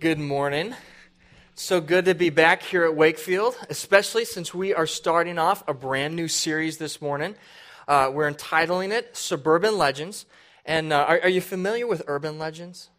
Good 0.00 0.20
morning. 0.20 0.76
So 1.56 1.80
good 1.80 2.04
to 2.04 2.14
be 2.14 2.30
back 2.30 2.62
here 2.62 2.84
at 2.84 2.94
Wakefield, 2.94 3.56
especially 3.68 4.24
since 4.24 4.54
we 4.54 4.72
are 4.72 4.86
starting 4.86 5.38
off 5.38 5.64
a 5.66 5.74
brand 5.74 6.14
new 6.14 6.28
series 6.28 6.78
this 6.78 7.02
morning. 7.02 7.34
Uh, 7.88 8.08
we're 8.14 8.28
entitling 8.28 8.92
it 8.92 9.16
Suburban 9.16 9.76
Legends. 9.76 10.26
And 10.64 10.92
uh, 10.92 11.04
are, 11.08 11.20
are, 11.22 11.28
you 11.28 11.40
familiar 11.40 11.84
with 11.88 12.04
urban 12.06 12.38
legends? 12.38 12.90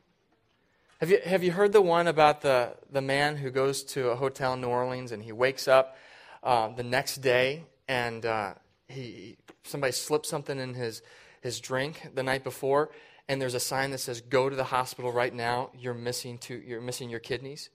Have 0.99 1.09
you, 1.09 1.20
have 1.23 1.41
you 1.41 1.54
heard 1.54 1.71
the 1.71 1.81
one 1.81 2.07
about 2.07 2.42
the, 2.42 2.76
the 2.92 3.02
man 3.02 3.38
who 3.38 3.50
goes 3.50 3.84
to 3.84 4.10
a 4.10 4.18
hotel 4.18 4.56
in 4.56 4.62
New 4.62 4.68
Orleans 4.68 5.13
and 5.13 5.24
he 5.24 5.31
wakes 5.31 5.70
up 5.70 5.96
uh, 6.44 6.68
the 6.68 6.84
next 6.84 7.18
day 7.18 7.63
and 7.88 8.26
uh, 8.26 8.56
he, 8.90 9.38
somebody 9.63 9.94
slipped 9.94 10.26
something 10.26 10.60
in 10.60 10.74
his, 10.74 11.02
his 11.40 11.62
drink 11.62 12.10
the 12.13 12.24
night 12.24 12.44
before 12.44 12.90
and 13.29 13.39
there's 13.39 13.53
a 13.53 13.59
sign 13.59 13.91
that 13.91 13.99
says, 13.99 14.19
Go 14.19 14.49
to 14.49 14.55
the 14.55 14.65
hospital 14.65 15.11
right 15.11 15.33
now, 15.33 15.69
you're 15.78 15.93
missing, 15.93 16.39
two, 16.39 16.61
you're 16.66 16.81
missing 16.81 17.09
your 17.09 17.20
kidneys? 17.20 17.70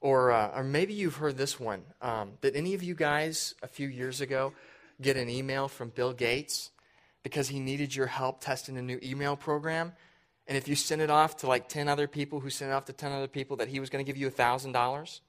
Or, 0.00 0.30
uh, 0.30 0.52
or 0.54 0.62
maybe 0.62 0.92
you've 0.92 1.16
heard 1.16 1.36
this 1.36 1.58
one. 1.58 1.82
Um, 2.00 2.34
did 2.40 2.54
any 2.54 2.74
of 2.74 2.84
you 2.84 2.94
guys 2.94 3.54
a 3.62 3.66
few 3.66 3.88
years 3.88 4.20
ago 4.20 4.52
get 5.00 5.16
an 5.16 5.28
email 5.28 5.66
from 5.66 5.88
Bill 5.88 6.12
Gates 6.12 6.70
because 7.24 7.48
he 7.48 7.58
needed 7.58 7.96
your 7.96 8.06
help 8.06 8.40
testing 8.40 8.76
a 8.76 8.82
new 8.82 9.00
email 9.02 9.34
program? 9.34 9.94
And 10.46 10.56
if 10.56 10.68
you 10.68 10.76
sent 10.76 11.00
it 11.00 11.10
off 11.10 11.38
to 11.38 11.48
like 11.48 11.68
10 11.68 11.88
other 11.88 12.06
people 12.06 12.38
who 12.38 12.50
sent 12.50 12.70
it 12.70 12.74
off 12.74 12.84
to 12.84 12.92
10 12.92 13.10
other 13.10 13.26
people, 13.26 13.56
that 13.56 13.68
he 13.68 13.80
was 13.80 13.90
going 13.90 14.04
to 14.04 14.06
give 14.06 14.16
you 14.16 14.30
$1,000? 14.30 15.20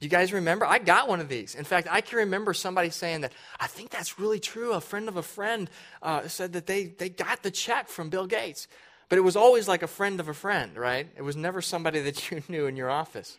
You 0.00 0.08
guys 0.08 0.32
remember? 0.32 0.66
I 0.66 0.78
got 0.78 1.08
one 1.08 1.20
of 1.20 1.28
these. 1.28 1.54
In 1.54 1.64
fact, 1.64 1.88
I 1.90 2.00
can 2.00 2.18
remember 2.18 2.52
somebody 2.52 2.90
saying 2.90 3.22
that, 3.22 3.32
I 3.58 3.66
think 3.66 3.90
that's 3.90 4.18
really 4.18 4.40
true. 4.40 4.72
A 4.72 4.80
friend 4.80 5.08
of 5.08 5.16
a 5.16 5.22
friend 5.22 5.70
uh, 6.02 6.28
said 6.28 6.52
that 6.54 6.66
they, 6.66 6.84
they 6.84 7.08
got 7.08 7.42
the 7.42 7.50
check 7.50 7.88
from 7.88 8.10
Bill 8.10 8.26
Gates. 8.26 8.68
But 9.08 9.18
it 9.18 9.22
was 9.22 9.36
always 9.36 9.68
like 9.68 9.82
a 9.82 9.86
friend 9.86 10.20
of 10.20 10.28
a 10.28 10.34
friend, 10.34 10.76
right? 10.76 11.08
It 11.16 11.22
was 11.22 11.36
never 11.36 11.62
somebody 11.62 12.00
that 12.00 12.30
you 12.30 12.42
knew 12.48 12.66
in 12.66 12.76
your 12.76 12.90
office. 12.90 13.38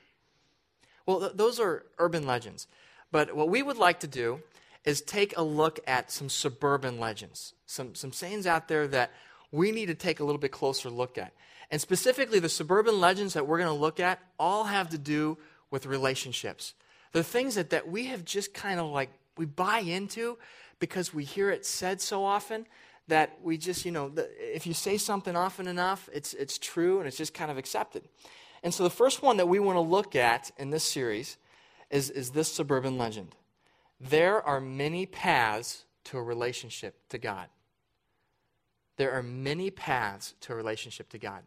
Well, 1.05 1.19
th- 1.19 1.33
those 1.35 1.59
are 1.59 1.85
urban 1.99 2.25
legends. 2.25 2.67
But 3.11 3.35
what 3.35 3.49
we 3.49 3.61
would 3.61 3.77
like 3.77 3.99
to 4.01 4.07
do 4.07 4.41
is 4.83 5.01
take 5.01 5.37
a 5.37 5.43
look 5.43 5.79
at 5.87 6.11
some 6.11 6.29
suburban 6.29 6.99
legends, 6.99 7.53
some, 7.65 7.95
some 7.95 8.11
sayings 8.11 8.47
out 8.47 8.67
there 8.67 8.87
that 8.87 9.11
we 9.51 9.71
need 9.71 9.87
to 9.87 9.95
take 9.95 10.19
a 10.19 10.23
little 10.23 10.39
bit 10.39 10.51
closer 10.51 10.89
look 10.89 11.17
at. 11.17 11.33
And 11.71 11.81
specifically, 11.81 12.39
the 12.39 12.49
suburban 12.49 12.99
legends 12.99 13.33
that 13.33 13.47
we're 13.47 13.57
going 13.57 13.67
to 13.67 13.73
look 13.73 13.99
at 13.99 14.19
all 14.37 14.65
have 14.65 14.89
to 14.91 14.97
do 14.97 15.37
with 15.75 15.85
relationships. 15.85 16.73
The 17.11 17.21
things 17.21 17.55
that, 17.55 17.69
that 17.71 17.85
we 17.85 18.05
have 18.05 18.23
just 18.23 18.53
kind 18.53 18.79
of 18.79 18.85
like, 18.91 19.09
we 19.35 19.45
buy 19.45 19.79
into 19.79 20.37
because 20.79 21.13
we 21.13 21.25
hear 21.25 21.49
it 21.49 21.65
said 21.65 21.99
so 21.99 22.23
often 22.23 22.65
that 23.09 23.37
we 23.43 23.57
just, 23.57 23.83
you 23.83 23.91
know, 23.91 24.07
the, 24.07 24.25
if 24.39 24.65
you 24.65 24.73
say 24.73 24.95
something 24.95 25.35
often 25.35 25.67
enough, 25.67 26.07
it's, 26.13 26.33
it's 26.33 26.57
true 26.57 26.99
and 26.99 27.09
it's 27.09 27.17
just 27.17 27.33
kind 27.33 27.51
of 27.51 27.57
accepted. 27.57 28.03
And 28.63 28.73
so 28.73 28.85
the 28.85 28.89
first 28.89 29.21
one 29.21 29.35
that 29.35 29.49
we 29.49 29.59
want 29.59 29.75
to 29.75 29.81
look 29.81 30.15
at 30.15 30.49
in 30.57 30.69
this 30.69 30.85
series 30.85 31.35
is, 31.89 32.09
is 32.09 32.29
this 32.29 32.49
suburban 32.49 32.97
legend. 32.97 33.35
There 33.99 34.41
are 34.41 34.61
many 34.61 35.05
paths 35.05 35.83
to 36.05 36.17
a 36.17 36.23
relationship 36.23 36.95
to 37.09 37.17
God. 37.17 37.47
There 38.95 39.11
are 39.11 39.21
many 39.21 39.71
paths 39.71 40.35
to 40.39 40.53
a 40.53 40.55
relationship 40.55 41.09
to 41.09 41.17
God. 41.17 41.43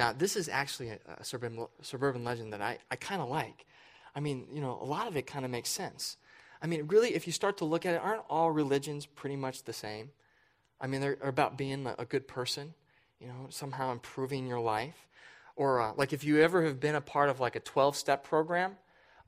Now, 0.00 0.14
this 0.14 0.34
is 0.34 0.48
actually 0.48 0.88
a, 0.88 0.98
a 1.18 1.24
suburban, 1.24 1.66
suburban 1.82 2.24
legend 2.24 2.54
that 2.54 2.62
I, 2.62 2.78
I 2.90 2.96
kind 2.96 3.20
of 3.20 3.28
like. 3.28 3.66
I 4.14 4.20
mean, 4.20 4.46
you 4.50 4.62
know, 4.62 4.78
a 4.80 4.84
lot 4.86 5.06
of 5.06 5.14
it 5.14 5.26
kind 5.26 5.44
of 5.44 5.50
makes 5.50 5.68
sense. 5.68 6.16
I 6.62 6.66
mean, 6.66 6.86
really, 6.86 7.14
if 7.14 7.26
you 7.26 7.34
start 7.34 7.58
to 7.58 7.66
look 7.66 7.84
at 7.84 7.96
it, 7.96 8.00
aren't 8.02 8.22
all 8.30 8.50
religions 8.50 9.04
pretty 9.04 9.36
much 9.36 9.64
the 9.64 9.74
same? 9.74 10.08
I 10.80 10.86
mean, 10.86 11.02
they're 11.02 11.18
about 11.20 11.58
being 11.58 11.86
a 11.98 12.06
good 12.06 12.26
person, 12.26 12.72
you 13.20 13.26
know, 13.26 13.48
somehow 13.50 13.92
improving 13.92 14.46
your 14.46 14.58
life. 14.58 15.06
Or, 15.54 15.82
uh, 15.82 15.92
like, 15.98 16.14
if 16.14 16.24
you 16.24 16.40
ever 16.40 16.64
have 16.64 16.80
been 16.80 16.94
a 16.94 17.02
part 17.02 17.28
of 17.28 17.38
like 17.38 17.54
a 17.54 17.60
12 17.60 17.94
step 17.94 18.24
program, 18.24 18.76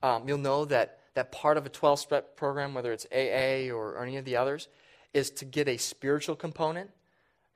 um, 0.03 0.27
you'll 0.27 0.39
know 0.39 0.65
that, 0.65 1.01
that 1.13 1.33
part 1.33 1.59
of 1.59 1.67
a 1.67 1.69
12 1.69 2.01
step 2.01 2.35
program, 2.35 2.73
whether 2.73 2.95
it's 2.95 3.05
AA 3.13 3.71
or, 3.71 3.93
or 3.93 4.03
any 4.05 4.17
of 4.17 4.25
the 4.25 4.37
others, 4.37 4.69
is 5.13 5.29
to 5.33 5.45
get 5.45 5.69
a 5.69 5.77
spiritual 5.77 6.35
component 6.35 6.89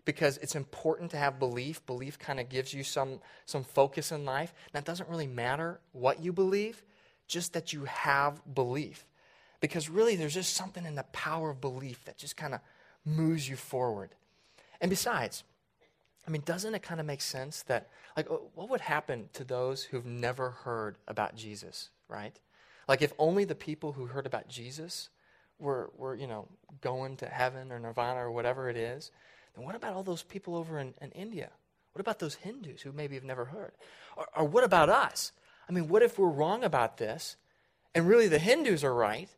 because 0.07 0.39
it's 0.39 0.55
important 0.55 1.11
to 1.11 1.19
have 1.19 1.39
belief. 1.39 1.85
Belief 1.85 2.19
kind 2.19 2.41
of 2.41 2.49
gives 2.49 2.73
you 2.73 2.83
some, 2.83 3.21
some 3.45 3.65
focus 3.65 4.13
in 4.13 4.25
life. 4.25 4.55
Now 4.73 4.81
that 4.81 4.87
doesn't 4.87 5.11
really 5.11 5.27
matter 5.27 5.81
what 5.93 6.23
you 6.23 6.33
believe, 6.33 6.83
just 7.29 7.53
that 7.53 7.75
you 7.75 7.85
have 7.85 8.41
belief. 8.55 9.05
Because 9.61 9.91
really, 9.91 10.17
there's 10.17 10.35
just 10.35 10.55
something 10.55 10.87
in 10.87 10.95
the 10.95 11.03
power 11.13 11.51
of 11.51 11.61
belief 11.61 12.05
that 12.05 12.17
just 12.17 12.37
kind 12.37 12.55
of 12.55 12.61
moves 13.05 13.49
you 13.49 13.57
forward. 13.57 14.11
And 14.81 14.91
besides, 14.91 15.45
I 16.27 16.31
mean, 16.31 16.43
doesn't 16.45 16.75
it 16.75 16.83
kind 16.83 17.01
of 17.01 17.07
make 17.07 17.21
sense 17.21 17.63
that, 17.65 17.89
like, 18.17 18.29
what 18.55 18.69
would 18.69 18.83
happen 18.83 19.29
to 19.33 19.45
those 19.45 19.85
who've 19.85 20.07
never 20.07 20.51
heard 20.51 20.97
about 21.09 21.35
Jesus, 21.35 21.91
right? 22.09 22.39
Like, 22.87 23.03
if 23.03 23.13
only 23.19 23.45
the 23.45 23.55
people 23.55 23.93
who 23.93 24.07
heard 24.07 24.27
about 24.27 24.49
Jesus 24.49 25.09
were, 25.59 25.91
were 25.97 26.15
you 26.15 26.27
know, 26.27 26.47
going 26.81 27.17
to 27.17 27.27
heaven 27.27 27.73
or 27.73 27.79
nirvana 27.79 28.21
or 28.21 28.31
whatever 28.31 28.69
it 28.69 28.77
is, 28.77 29.11
and 29.57 29.65
what 29.65 29.75
about 29.75 29.95
all 29.95 30.03
those 30.03 30.23
people 30.23 30.55
over 30.55 30.79
in, 30.79 30.95
in 31.01 31.11
India? 31.13 31.51
What 31.93 32.01
about 32.01 32.19
those 32.19 32.35
Hindus 32.35 32.83
who 32.83 32.93
maybe 32.93 33.15
have 33.15 33.25
never 33.25 33.47
heard? 33.47 33.73
Or, 34.17 34.27
or 34.37 34.45
what 34.45 34.65
about 34.65 34.91
us? 34.91 35.33
I 35.69 35.73
mean, 35.73 35.89
what 35.89 36.03
if 36.03 36.19
we're 36.19 36.29
wrong 36.29 36.63
about 36.63 36.99
this 36.99 37.37
and 37.95 38.07
really 38.07 38.29
the 38.29 38.39
Hindus 38.39 38.85
are 38.85 38.95
right? 38.95 39.31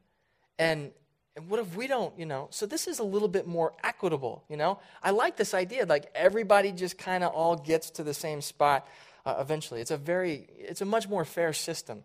And, 0.59 0.91
and 1.37 1.49
what 1.49 1.61
if 1.61 1.77
we 1.77 1.87
don't, 1.87 2.19
you 2.19 2.27
know? 2.27 2.49
So 2.51 2.67
this 2.67 2.89
is 2.89 2.99
a 2.99 3.05
little 3.05 3.29
bit 3.29 3.47
more 3.47 3.75
equitable, 3.85 4.43
you 4.49 4.57
know? 4.57 4.81
I 5.05 5.11
like 5.11 5.37
this 5.37 5.55
idea, 5.55 5.87
like 5.87 6.11
everybody 6.17 6.73
just 6.73 6.99
kind 6.99 7.23
of 7.23 7.33
all 7.33 7.55
gets 7.55 7.91
to 7.91 8.03
the 8.03 8.15
same 8.15 8.43
spot 8.43 8.89
uh, 9.25 9.37
eventually. 9.39 9.81
It's 9.81 9.93
a 9.93 9.97
very, 9.97 10.49
it's 10.59 10.81
a 10.81 10.85
much 10.85 11.09
more 11.09 11.25
fair 11.25 11.53
system. 11.53 12.03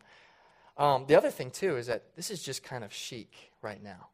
Um, 0.78 1.06
the 1.08 1.16
other 1.16 1.32
thing, 1.32 1.50
too, 1.50 1.78
is 1.78 1.88
that 1.88 2.16
this 2.16 2.30
is 2.30 2.44
just 2.44 2.64
kind 2.64 2.84
of 2.84 2.94
chic 2.94 3.32
right 3.62 3.82
now. 3.82 4.10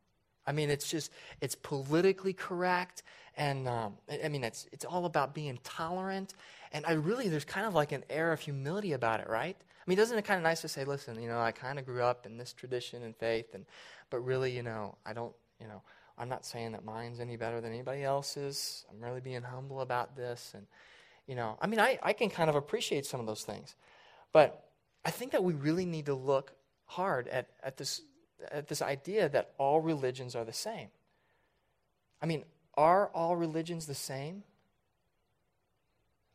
I 0.50 0.52
mean, 0.52 0.72
it's 0.72 0.90
just, 0.90 1.12
it's 1.42 1.54
politically 1.54 2.34
correct. 2.34 3.04
And 3.38 3.68
um, 3.68 3.94
I 4.24 4.30
mean, 4.30 4.44
it's, 4.44 4.68
it's 4.72 4.84
all 4.84 5.06
about 5.06 5.36
being 5.36 5.60
tolerant. 5.64 6.34
And 6.74 6.88
I 6.88 6.94
really, 6.94 7.30
there's 7.30 7.46
kind 7.46 7.68
of 7.68 7.76
like 7.76 7.92
an 7.92 8.04
air 8.10 8.34
of 8.34 8.40
humility 8.40 8.94
about 8.94 9.20
it, 9.20 9.30
right? 9.30 9.56
I 9.60 9.84
mean, 9.86 9.96
doesn't 9.96 10.18
it 10.18 10.26
kind 10.26 10.40
of 10.40 10.44
nice 10.44 10.62
to 10.62 10.68
say, 10.68 10.86
listen, 10.86 11.22
you 11.22 11.30
know, 11.30 11.40
I 11.40 11.52
kind 11.52 11.78
of 11.78 11.86
grew 11.86 12.02
up 12.02 12.26
in 12.26 12.40
this 12.40 12.52
tradition 12.52 13.04
and 13.04 13.16
faith, 13.16 13.54
and, 13.54 13.66
but 14.10 14.20
really, 14.22 14.52
you 14.52 14.64
know, 14.64 14.96
I 15.06 15.14
don't, 15.14 15.34
you 15.62 15.68
know, 15.68 15.84
I'm 16.18 16.30
not 16.30 16.48
saying 16.48 16.72
that 16.72 16.84
mine's 16.84 17.20
any 17.20 17.38
better 17.38 17.62
than 17.62 17.72
anybody 17.72 18.04
else's. 18.04 18.86
I'm 18.90 19.00
really 19.00 19.22
being 19.22 19.44
humble 19.44 19.82
about 19.82 20.18
this. 20.18 20.54
And, 20.56 20.66
you 21.28 21.36
know, 21.36 21.58
I 21.62 21.68
mean, 21.68 21.80
I, 21.80 22.00
I 22.02 22.14
can 22.14 22.32
kind 22.32 22.50
of 22.50 22.56
appreciate 22.56 23.06
some 23.06 23.20
of 23.20 23.28
those 23.28 23.44
things. 23.44 23.76
But 24.34 24.64
I 25.06 25.12
think 25.12 25.32
that 25.32 25.44
we 25.44 25.54
really 25.54 25.86
need 25.86 26.08
to 26.08 26.16
look 26.16 26.54
hard 26.86 27.28
at, 27.28 27.50
at 27.64 27.78
this 27.78 28.02
Uh, 28.54 28.62
this 28.68 28.82
idea 28.82 29.28
that 29.30 29.52
all 29.58 29.82
religions 29.82 30.36
are 30.36 30.46
the 30.46 30.54
same. 30.54 30.88
I 32.22 32.26
mean, 32.26 32.44
are 32.76 33.10
all 33.14 33.36
religions 33.36 33.86
the 33.86 33.94
same? 33.94 34.44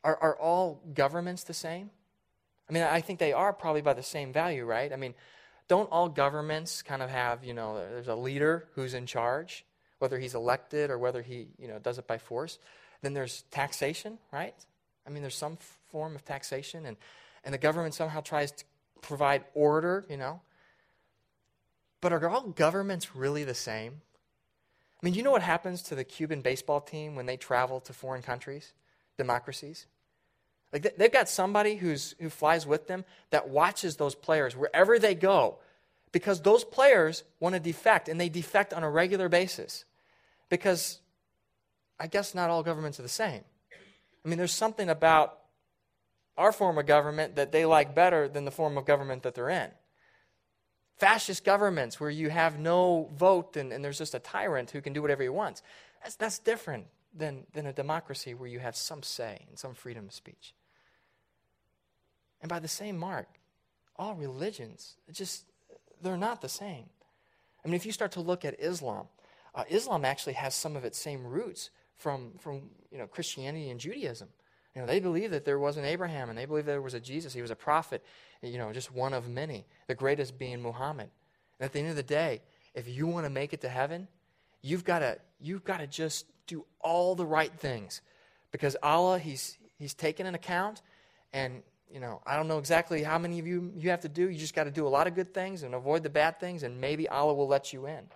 Are, 0.02 0.16
are 0.20 0.36
all 0.36 0.82
governments 0.92 1.44
the 1.44 1.54
same? 1.54 1.90
I 2.68 2.72
mean, 2.72 2.82
I 2.82 3.00
think 3.00 3.18
they 3.18 3.32
are 3.32 3.52
probably 3.52 3.82
by 3.82 3.94
the 3.94 4.02
same 4.02 4.32
value, 4.32 4.64
right? 4.64 4.92
I 4.92 4.96
mean, 4.96 5.14
don't 5.68 5.90
all 5.90 6.08
governments 6.08 6.82
kind 6.82 7.02
of 7.02 7.10
have, 7.10 7.44
you 7.44 7.54
know, 7.54 7.76
there's 7.76 8.08
a 8.08 8.14
leader 8.14 8.68
who's 8.74 8.94
in 8.94 9.06
charge, 9.06 9.64
whether 9.98 10.18
he's 10.18 10.34
elected 10.34 10.90
or 10.90 10.98
whether 10.98 11.22
he, 11.22 11.48
you 11.58 11.68
know, 11.68 11.78
does 11.78 11.98
it 11.98 12.06
by 12.06 12.18
force? 12.18 12.58
Then 13.02 13.14
there's 13.14 13.42
taxation, 13.50 14.18
right? 14.32 14.54
I 15.06 15.10
mean, 15.10 15.22
there's 15.22 15.36
some 15.36 15.58
form 15.90 16.14
of 16.14 16.24
taxation, 16.24 16.86
and, 16.86 16.96
and 17.44 17.52
the 17.52 17.58
government 17.58 17.94
somehow 17.94 18.20
tries 18.20 18.52
to 18.52 18.64
provide 19.00 19.44
order, 19.54 20.04
you 20.08 20.16
know. 20.16 20.40
But 22.04 22.12
are 22.12 22.28
all 22.28 22.48
governments 22.48 23.16
really 23.16 23.44
the 23.44 23.54
same? 23.54 24.02
I 25.02 25.06
mean, 25.06 25.14
you 25.14 25.22
know 25.22 25.30
what 25.30 25.40
happens 25.40 25.80
to 25.84 25.94
the 25.94 26.04
Cuban 26.04 26.42
baseball 26.42 26.82
team 26.82 27.16
when 27.16 27.24
they 27.24 27.38
travel 27.38 27.80
to 27.80 27.94
foreign 27.94 28.20
countries, 28.20 28.74
democracies? 29.16 29.86
Like 30.70 30.98
they've 30.98 31.10
got 31.10 31.30
somebody 31.30 31.76
who's, 31.76 32.14
who 32.20 32.28
flies 32.28 32.66
with 32.66 32.88
them 32.88 33.06
that 33.30 33.48
watches 33.48 33.96
those 33.96 34.14
players 34.14 34.54
wherever 34.54 34.98
they 34.98 35.14
go 35.14 35.60
because 36.12 36.42
those 36.42 36.62
players 36.62 37.22
want 37.40 37.54
to 37.54 37.58
defect 37.58 38.10
and 38.10 38.20
they 38.20 38.28
defect 38.28 38.74
on 38.74 38.82
a 38.82 38.90
regular 38.90 39.30
basis 39.30 39.86
because 40.50 41.00
I 41.98 42.06
guess 42.06 42.34
not 42.34 42.50
all 42.50 42.62
governments 42.62 43.00
are 43.00 43.04
the 43.04 43.08
same. 43.08 43.44
I 44.22 44.28
mean, 44.28 44.36
there's 44.36 44.52
something 44.52 44.90
about 44.90 45.38
our 46.36 46.52
form 46.52 46.76
of 46.76 46.84
government 46.84 47.36
that 47.36 47.50
they 47.50 47.64
like 47.64 47.94
better 47.94 48.28
than 48.28 48.44
the 48.44 48.50
form 48.50 48.76
of 48.76 48.84
government 48.84 49.22
that 49.22 49.34
they're 49.34 49.48
in 49.48 49.70
fascist 50.96 51.44
governments 51.44 51.98
where 51.98 52.10
you 52.10 52.30
have 52.30 52.58
no 52.58 53.10
vote 53.16 53.56
and, 53.56 53.72
and 53.72 53.84
there's 53.84 53.98
just 53.98 54.14
a 54.14 54.18
tyrant 54.18 54.70
who 54.70 54.80
can 54.80 54.92
do 54.92 55.02
whatever 55.02 55.22
he 55.22 55.28
wants. 55.28 55.62
That's, 56.02 56.16
that's 56.16 56.38
different 56.38 56.86
than, 57.14 57.46
than 57.52 57.66
a 57.66 57.72
democracy 57.72 58.34
where 58.34 58.48
you 58.48 58.58
have 58.58 58.76
some 58.76 59.02
say 59.02 59.44
and 59.48 59.58
some 59.58 59.74
freedom 59.74 60.06
of 60.06 60.12
speech. 60.12 60.54
And 62.40 62.48
by 62.48 62.58
the 62.58 62.68
same 62.68 62.98
mark, 62.98 63.28
all 63.96 64.14
religions, 64.14 64.96
just, 65.12 65.44
they're 66.02 66.16
not 66.16 66.42
the 66.42 66.48
same. 66.48 66.86
I 67.64 67.68
mean, 67.68 67.74
if 67.74 67.86
you 67.86 67.92
start 67.92 68.12
to 68.12 68.20
look 68.20 68.44
at 68.44 68.60
Islam, 68.60 69.06
uh, 69.54 69.64
Islam 69.68 70.04
actually 70.04 70.34
has 70.34 70.54
some 70.54 70.76
of 70.76 70.84
its 70.84 70.98
same 70.98 71.24
roots 71.24 71.70
from, 71.96 72.32
from 72.38 72.70
you 72.90 72.98
know, 72.98 73.06
Christianity 73.06 73.70
and 73.70 73.80
Judaism. 73.80 74.28
You 74.74 74.80
know, 74.80 74.86
they 74.86 75.00
believe 75.00 75.30
that 75.30 75.44
there 75.44 75.58
was 75.58 75.76
an 75.76 75.84
Abraham 75.84 76.28
and 76.30 76.38
they 76.38 76.46
believe 76.46 76.66
there 76.66 76.82
was 76.82 76.94
a 76.94 77.00
Jesus. 77.00 77.32
He 77.32 77.42
was 77.42 77.52
a 77.52 77.56
prophet, 77.56 78.04
you 78.42 78.58
know, 78.58 78.72
just 78.72 78.92
one 78.92 79.14
of 79.14 79.28
many, 79.28 79.66
the 79.86 79.94
greatest 79.94 80.36
being 80.38 80.60
Muhammad. 80.60 81.10
And 81.58 81.64
at 81.64 81.72
the 81.72 81.78
end 81.78 81.90
of 81.90 81.96
the 81.96 82.02
day, 82.02 82.42
if 82.74 82.88
you 82.88 83.06
want 83.06 83.24
to 83.24 83.30
make 83.30 83.52
it 83.52 83.60
to 83.60 83.68
heaven, 83.68 84.08
you've 84.62 84.84
got 84.84 84.98
to 85.00 85.18
you've 85.40 85.64
got 85.64 85.78
to 85.78 85.86
just 85.86 86.26
do 86.46 86.64
all 86.80 87.14
the 87.14 87.24
right 87.24 87.52
things 87.52 88.00
because 88.50 88.76
Allah 88.82 89.18
he's 89.18 89.56
he's 89.78 89.94
taken 89.94 90.26
an 90.26 90.34
account 90.34 90.82
and 91.32 91.62
you 91.92 92.00
know, 92.00 92.20
I 92.26 92.36
don't 92.36 92.48
know 92.48 92.58
exactly 92.58 93.04
how 93.04 93.18
many 93.18 93.38
of 93.38 93.46
you 93.46 93.72
you 93.76 93.90
have 93.90 94.00
to 94.00 94.08
do. 94.08 94.28
You 94.28 94.38
just 94.38 94.54
got 94.54 94.64
to 94.64 94.70
do 94.72 94.84
a 94.84 94.88
lot 94.88 95.06
of 95.06 95.14
good 95.14 95.32
things 95.32 95.62
and 95.62 95.74
avoid 95.74 96.02
the 96.02 96.10
bad 96.10 96.40
things, 96.40 96.64
and 96.64 96.80
maybe 96.80 97.08
Allah 97.08 97.34
will 97.34 97.46
let 97.46 97.72
you 97.72 97.86
in. 97.86 98.08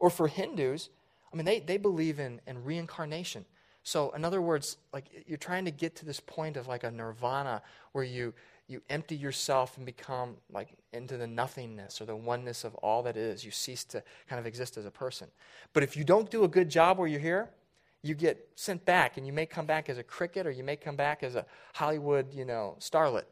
Or 0.00 0.10
for 0.10 0.26
Hindus, 0.26 0.88
I 1.32 1.36
mean, 1.36 1.44
they, 1.44 1.60
they 1.60 1.76
believe 1.76 2.18
in, 2.18 2.40
in 2.44 2.64
reincarnation. 2.64 3.44
So, 3.82 4.10
in 4.10 4.24
other 4.24 4.40
words, 4.40 4.76
like 4.92 5.06
you're 5.26 5.38
trying 5.38 5.64
to 5.64 5.70
get 5.70 5.96
to 5.96 6.04
this 6.04 6.20
point 6.20 6.56
of 6.56 6.68
like 6.68 6.84
a 6.84 6.90
nirvana 6.90 7.62
where 7.92 8.04
you, 8.04 8.32
you 8.68 8.80
empty 8.88 9.16
yourself 9.16 9.76
and 9.76 9.84
become 9.84 10.36
like 10.52 10.68
into 10.92 11.16
the 11.16 11.26
nothingness 11.26 12.00
or 12.00 12.04
the 12.04 12.14
oneness 12.14 12.64
of 12.64 12.74
all 12.76 13.02
that 13.02 13.16
is. 13.16 13.44
You 13.44 13.50
cease 13.50 13.84
to 13.84 14.02
kind 14.28 14.38
of 14.38 14.46
exist 14.46 14.76
as 14.76 14.86
a 14.86 14.90
person. 14.90 15.28
But 15.72 15.82
if 15.82 15.96
you 15.96 16.04
don't 16.04 16.30
do 16.30 16.44
a 16.44 16.48
good 16.48 16.68
job 16.68 16.98
where 16.98 17.08
you're 17.08 17.20
here, 17.20 17.50
you 18.02 18.14
get 18.14 18.48
sent 18.56 18.84
back, 18.84 19.16
and 19.16 19.26
you 19.26 19.32
may 19.32 19.46
come 19.46 19.64
back 19.64 19.88
as 19.88 19.96
a 19.96 20.02
cricket 20.02 20.46
or 20.46 20.50
you 20.50 20.64
may 20.64 20.76
come 20.76 20.96
back 20.96 21.22
as 21.22 21.36
a 21.36 21.46
Hollywood, 21.74 22.34
you 22.34 22.44
know, 22.44 22.76
starlet. 22.80 23.24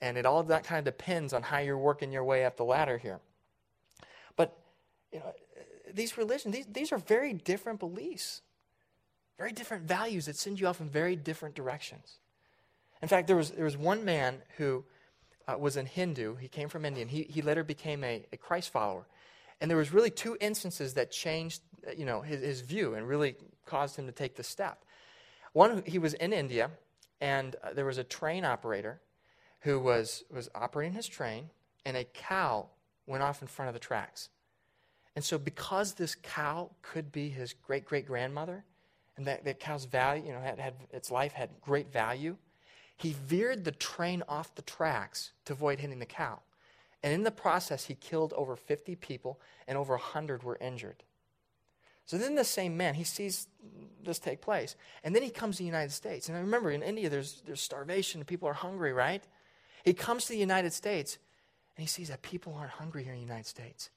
And 0.00 0.16
it 0.16 0.26
all 0.26 0.42
that 0.42 0.64
kind 0.64 0.78
of 0.78 0.84
depends 0.84 1.32
on 1.32 1.42
how 1.42 1.58
you're 1.58 1.78
working 1.78 2.12
your 2.12 2.24
way 2.24 2.44
up 2.44 2.56
the 2.56 2.64
ladder 2.64 2.98
here. 2.98 3.20
But, 4.36 4.56
you 5.12 5.18
know, 5.18 5.32
these 5.92 6.16
religions, 6.18 6.54
these, 6.54 6.66
these 6.66 6.92
are 6.92 6.98
very 6.98 7.32
different 7.32 7.80
beliefs, 7.80 8.42
very 9.38 9.52
different 9.52 9.84
values 9.84 10.26
that 10.26 10.36
send 10.36 10.60
you 10.60 10.66
off 10.66 10.80
in 10.80 10.90
very 10.90 11.16
different 11.16 11.54
directions. 11.54 12.18
In 13.00 13.08
fact, 13.08 13.28
there 13.28 13.36
was, 13.36 13.52
there 13.52 13.64
was 13.64 13.76
one 13.76 14.04
man 14.04 14.38
who 14.56 14.84
uh, 15.46 15.56
was 15.56 15.76
a 15.76 15.84
Hindu. 15.84 16.34
He 16.36 16.48
came 16.48 16.68
from 16.68 16.84
India, 16.84 17.02
and 17.02 17.10
he, 17.10 17.22
he 17.22 17.40
later 17.40 17.62
became 17.62 18.02
a, 18.02 18.26
a 18.32 18.36
Christ 18.36 18.70
follower. 18.70 19.06
And 19.60 19.70
there 19.70 19.78
was 19.78 19.92
really 19.92 20.10
two 20.10 20.36
instances 20.40 20.94
that 20.94 21.10
changed, 21.12 21.62
uh, 21.86 21.92
you 21.96 22.04
know, 22.04 22.20
his, 22.20 22.42
his 22.42 22.60
view 22.60 22.94
and 22.94 23.08
really 23.08 23.36
caused 23.64 23.96
him 23.96 24.06
to 24.06 24.12
take 24.12 24.34
the 24.34 24.42
step. 24.42 24.84
One, 25.52 25.82
he 25.86 25.98
was 25.98 26.14
in 26.14 26.32
India, 26.32 26.70
and 27.20 27.54
uh, 27.62 27.72
there 27.72 27.84
was 27.84 27.98
a 27.98 28.04
train 28.04 28.44
operator 28.44 29.00
who 29.60 29.78
was, 29.78 30.24
was 30.30 30.48
operating 30.54 30.92
his 30.92 31.06
train, 31.06 31.50
and 31.84 31.96
a 31.96 32.04
cow 32.04 32.66
went 33.06 33.22
off 33.22 33.40
in 33.40 33.48
front 33.48 33.68
of 33.68 33.74
the 33.74 33.80
tracks. 33.80 34.28
And 35.16 35.24
so, 35.24 35.36
because 35.36 35.94
this 35.94 36.14
cow 36.14 36.70
could 36.82 37.10
be 37.10 37.28
his 37.28 37.52
great 37.52 37.84
great 37.84 38.06
grandmother, 38.06 38.64
and 39.18 39.26
that, 39.26 39.44
that 39.44 39.60
cow's 39.60 39.84
value, 39.84 40.26
you 40.26 40.32
know, 40.32 40.40
had, 40.40 40.58
had, 40.58 40.74
its 40.92 41.10
life 41.10 41.32
had 41.32 41.50
great 41.60 41.92
value, 41.92 42.36
he 42.96 43.12
veered 43.26 43.64
the 43.64 43.72
train 43.72 44.22
off 44.28 44.54
the 44.54 44.62
tracks 44.62 45.32
to 45.44 45.52
avoid 45.52 45.80
hitting 45.80 45.98
the 45.98 46.06
cow. 46.06 46.40
And 47.02 47.12
in 47.12 47.24
the 47.24 47.30
process, 47.30 47.84
he 47.84 47.94
killed 47.94 48.32
over 48.36 48.56
50 48.56 48.96
people, 48.96 49.40
and 49.66 49.76
over 49.76 49.94
100 49.94 50.42
were 50.42 50.56
injured. 50.60 51.04
So 52.06 52.16
then 52.16 52.34
the 52.34 52.44
same 52.44 52.76
man, 52.76 52.94
he 52.94 53.04
sees 53.04 53.48
this 54.02 54.18
take 54.18 54.40
place. 54.40 54.74
And 55.04 55.14
then 55.14 55.22
he 55.22 55.30
comes 55.30 55.56
to 55.56 55.62
the 55.62 55.66
United 55.66 55.92
States. 55.92 56.28
And 56.28 56.36
I 56.36 56.40
remember 56.40 56.70
in 56.70 56.82
India, 56.82 57.10
there's, 57.10 57.42
there's 57.44 57.60
starvation, 57.60 58.24
people 58.24 58.48
are 58.48 58.54
hungry, 58.54 58.92
right? 58.92 59.22
He 59.84 59.92
comes 59.94 60.24
to 60.24 60.32
the 60.32 60.38
United 60.38 60.72
States, 60.72 61.18
and 61.76 61.82
he 61.82 61.88
sees 61.88 62.08
that 62.08 62.22
people 62.22 62.54
aren't 62.54 62.72
hungry 62.72 63.04
here 63.04 63.12
in 63.12 63.18
the 63.18 63.26
United 63.26 63.46
States 63.46 63.90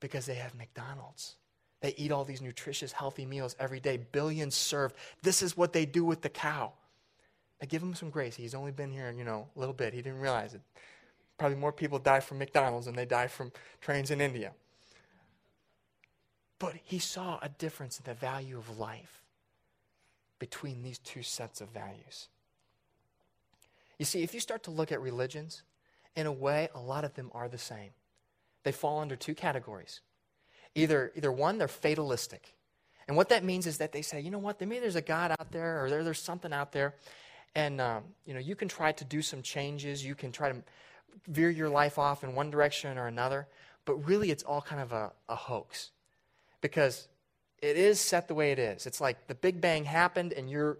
because 0.00 0.26
they 0.26 0.34
have 0.34 0.54
McDonald's. 0.54 1.36
They 1.80 1.94
eat 1.96 2.12
all 2.12 2.24
these 2.24 2.42
nutritious, 2.42 2.92
healthy 2.92 3.24
meals 3.24 3.56
every 3.58 3.80
day, 3.80 3.96
billions 3.96 4.54
served. 4.54 4.96
This 5.22 5.42
is 5.42 5.56
what 5.56 5.72
they 5.72 5.86
do 5.86 6.04
with 6.04 6.20
the 6.20 6.28
cow. 6.28 6.72
I 7.62 7.66
give 7.66 7.82
him 7.82 7.94
some 7.94 8.10
grace. 8.10 8.36
He's 8.36 8.54
only 8.54 8.72
been 8.72 8.92
here, 8.92 9.12
you 9.16 9.24
know, 9.24 9.48
a 9.54 9.58
little 9.58 9.74
bit. 9.74 9.92
He 9.92 10.02
didn't 10.02 10.20
realize 10.20 10.54
it. 10.54 10.60
Probably 11.38 11.56
more 11.56 11.72
people 11.72 11.98
die 11.98 12.20
from 12.20 12.38
McDonald's 12.38 12.86
than 12.86 12.94
they 12.94 13.06
die 13.06 13.26
from 13.26 13.52
trains 13.80 14.10
in 14.10 14.20
India. 14.20 14.52
But 16.58 16.74
he 16.84 16.98
saw 16.98 17.38
a 17.40 17.48
difference 17.48 17.98
in 17.98 18.04
the 18.04 18.14
value 18.14 18.58
of 18.58 18.78
life 18.78 19.22
between 20.38 20.82
these 20.82 20.98
two 20.98 21.22
sets 21.22 21.60
of 21.60 21.70
values. 21.70 22.28
You 23.98 24.04
see, 24.04 24.22
if 24.22 24.34
you 24.34 24.40
start 24.40 24.62
to 24.64 24.70
look 24.70 24.92
at 24.92 25.00
religions, 25.00 25.62
in 26.16 26.26
a 26.26 26.32
way, 26.32 26.68
a 26.74 26.80
lot 26.80 27.04
of 27.04 27.14
them 27.14 27.30
are 27.32 27.48
the 27.48 27.58
same. 27.58 27.90
They 28.62 28.72
fall 28.72 28.98
under 28.98 29.16
two 29.16 29.34
categories. 29.34 30.00
Either, 30.74 31.12
either 31.16 31.32
one, 31.32 31.58
they're 31.58 31.68
fatalistic. 31.68 32.54
And 33.08 33.16
what 33.16 33.30
that 33.30 33.42
means 33.42 33.66
is 33.66 33.78
that 33.78 33.92
they 33.92 34.02
say, 34.02 34.20
you 34.20 34.30
know 34.30 34.38
what, 34.38 34.60
maybe 34.60 34.78
there's 34.78 34.96
a 34.96 35.02
God 35.02 35.32
out 35.32 35.50
there, 35.50 35.84
or 35.84 35.90
there, 35.90 36.04
there's 36.04 36.22
something 36.22 36.52
out 36.52 36.72
there, 36.72 36.94
and 37.54 37.80
um, 37.80 38.04
you 38.24 38.34
know, 38.34 38.40
you 38.40 38.54
can 38.54 38.68
try 38.68 38.92
to 38.92 39.04
do 39.04 39.20
some 39.20 39.42
changes, 39.42 40.04
you 40.04 40.14
can 40.14 40.30
try 40.30 40.52
to 40.52 40.62
veer 41.26 41.50
your 41.50 41.68
life 41.68 41.98
off 41.98 42.22
in 42.22 42.34
one 42.34 42.50
direction 42.50 42.98
or 42.98 43.06
another, 43.06 43.48
but 43.84 43.94
really 44.06 44.30
it's 44.30 44.44
all 44.44 44.62
kind 44.62 44.80
of 44.80 44.92
a, 44.92 45.12
a 45.28 45.34
hoax. 45.34 45.90
Because 46.60 47.08
it 47.60 47.76
is 47.76 48.00
set 48.00 48.28
the 48.28 48.34
way 48.34 48.52
it 48.52 48.58
is. 48.58 48.86
It's 48.86 49.00
like 49.00 49.26
the 49.26 49.34
Big 49.34 49.60
Bang 49.60 49.84
happened 49.84 50.32
and 50.32 50.50
you're, 50.50 50.78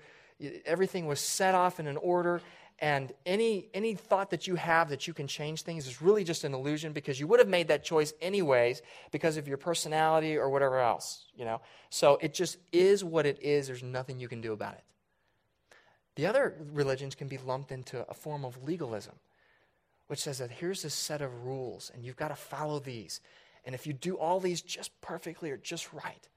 everything 0.64 1.06
was 1.06 1.20
set 1.20 1.54
off 1.54 1.80
in 1.80 1.86
an 1.86 1.96
order, 1.96 2.42
and 2.80 3.12
any, 3.26 3.68
any 3.74 3.94
thought 3.94 4.30
that 4.30 4.46
you 4.46 4.54
have 4.54 4.88
that 4.88 5.06
you 5.06 5.12
can 5.12 5.26
change 5.26 5.62
things 5.62 5.86
is 5.86 6.00
really 6.00 6.24
just 6.24 6.44
an 6.44 6.54
illusion 6.54 6.92
because 6.92 7.20
you 7.20 7.26
would 7.26 7.38
have 7.38 7.48
made 7.48 7.68
that 7.68 7.84
choice 7.84 8.14
anyways 8.22 8.80
because 9.10 9.36
of 9.36 9.46
your 9.46 9.58
personality 9.58 10.38
or 10.38 10.48
whatever 10.48 10.78
else, 10.78 11.26
you 11.36 11.44
know? 11.44 11.60
So 11.90 12.18
it 12.22 12.32
just 12.32 12.56
is 12.72 13.04
what 13.04 13.26
it 13.26 13.38
is. 13.42 13.66
There's 13.66 13.82
nothing 13.82 14.18
you 14.18 14.28
can 14.28 14.40
do 14.40 14.54
about 14.54 14.74
it. 14.74 14.84
The 16.16 16.26
other 16.26 16.56
religions 16.72 17.14
can 17.14 17.28
be 17.28 17.38
lumped 17.38 17.70
into 17.70 18.04
a 18.08 18.14
form 18.14 18.46
of 18.46 18.62
legalism, 18.64 19.14
which 20.06 20.20
says 20.20 20.38
that 20.38 20.50
here's 20.50 20.84
a 20.84 20.90
set 20.90 21.20
of 21.20 21.44
rules 21.44 21.90
and 21.94 22.02
you've 22.02 22.16
got 22.16 22.28
to 22.28 22.34
follow 22.34 22.78
these. 22.78 23.20
And 23.66 23.74
if 23.74 23.86
you 23.86 23.92
do 23.92 24.16
all 24.16 24.40
these 24.40 24.62
just 24.62 24.98
perfectly 25.02 25.50
or 25.50 25.58
just 25.58 25.92
right, 25.92 26.28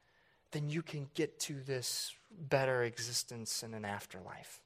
then 0.51 0.69
you 0.69 0.81
can 0.81 1.09
get 1.13 1.39
to 1.39 1.61
this 1.65 2.13
better 2.49 2.83
existence 2.83 3.63
in 3.63 3.73
an 3.73 3.85
afterlife. 3.85 4.59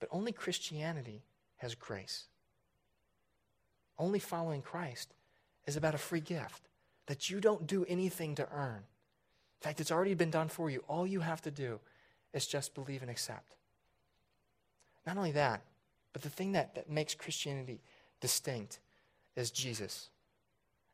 But 0.00 0.08
only 0.12 0.32
Christianity 0.32 1.22
has 1.56 1.74
grace. 1.74 2.24
Only 3.98 4.18
following 4.18 4.62
Christ 4.62 5.14
is 5.66 5.76
about 5.76 5.94
a 5.94 5.98
free 5.98 6.20
gift 6.20 6.68
that 7.06 7.30
you 7.30 7.40
don't 7.40 7.66
do 7.66 7.84
anything 7.88 8.34
to 8.34 8.48
earn. 8.52 8.78
In 8.78 9.62
fact, 9.62 9.80
it's 9.80 9.90
already 9.90 10.14
been 10.14 10.30
done 10.30 10.48
for 10.48 10.68
you. 10.70 10.84
All 10.88 11.06
you 11.06 11.20
have 11.20 11.40
to 11.42 11.50
do 11.50 11.80
is 12.32 12.46
just 12.46 12.74
believe 12.74 13.02
and 13.02 13.10
accept. 13.10 13.56
Not 15.06 15.16
only 15.16 15.32
that, 15.32 15.62
but 16.12 16.22
the 16.22 16.28
thing 16.28 16.52
that, 16.52 16.74
that 16.74 16.90
makes 16.90 17.14
Christianity 17.14 17.80
distinct 18.20 18.80
is 19.36 19.50
Jesus. 19.50 20.10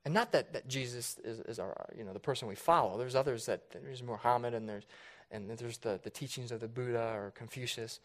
And 0.05 0.13
not 0.13 0.33
that, 0.33 0.53
that 0.53 0.69
Jesus 0.69 1.19
is, 1.25 1.41
is 1.41 1.59
our, 1.59 1.89
you 1.97 2.05
know, 2.05 2.13
the 2.13 2.21
person 2.21 2.49
we 2.49 2.55
follow. 2.55 2.99
There's 2.99 3.15
others 3.15 3.47
that 3.47 3.71
there's 3.71 4.03
Muhammad 4.03 4.53
and 4.55 4.69
there's, 4.69 4.85
and 5.31 5.49
there's 5.51 5.79
the, 5.79 6.01
the 6.03 6.11
teachings 6.11 6.53
of 6.53 6.61
the 6.61 6.69
Buddha 6.69 7.13
or 7.15 7.33
Confucius. 7.35 8.01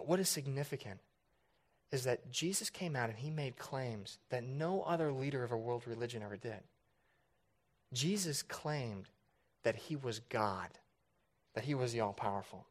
But 0.00 0.08
what 0.08 0.18
is 0.18 0.30
significant 0.30 0.98
is 1.92 2.04
that 2.04 2.30
Jesus 2.32 2.70
came 2.70 2.96
out 2.96 3.10
and 3.10 3.18
he 3.18 3.28
made 3.28 3.58
claims 3.58 4.16
that 4.30 4.42
no 4.42 4.80
other 4.80 5.12
leader 5.12 5.44
of 5.44 5.52
a 5.52 5.58
world 5.58 5.82
religion 5.86 6.22
ever 6.22 6.38
did. 6.38 6.60
Jesus 7.92 8.42
claimed 8.42 9.10
that 9.62 9.76
he 9.76 9.96
was 9.96 10.20
God, 10.30 10.70
that 11.52 11.64
he 11.64 11.74
was 11.74 11.92
the 11.92 12.00
all 12.00 12.14
powerful. 12.14 12.64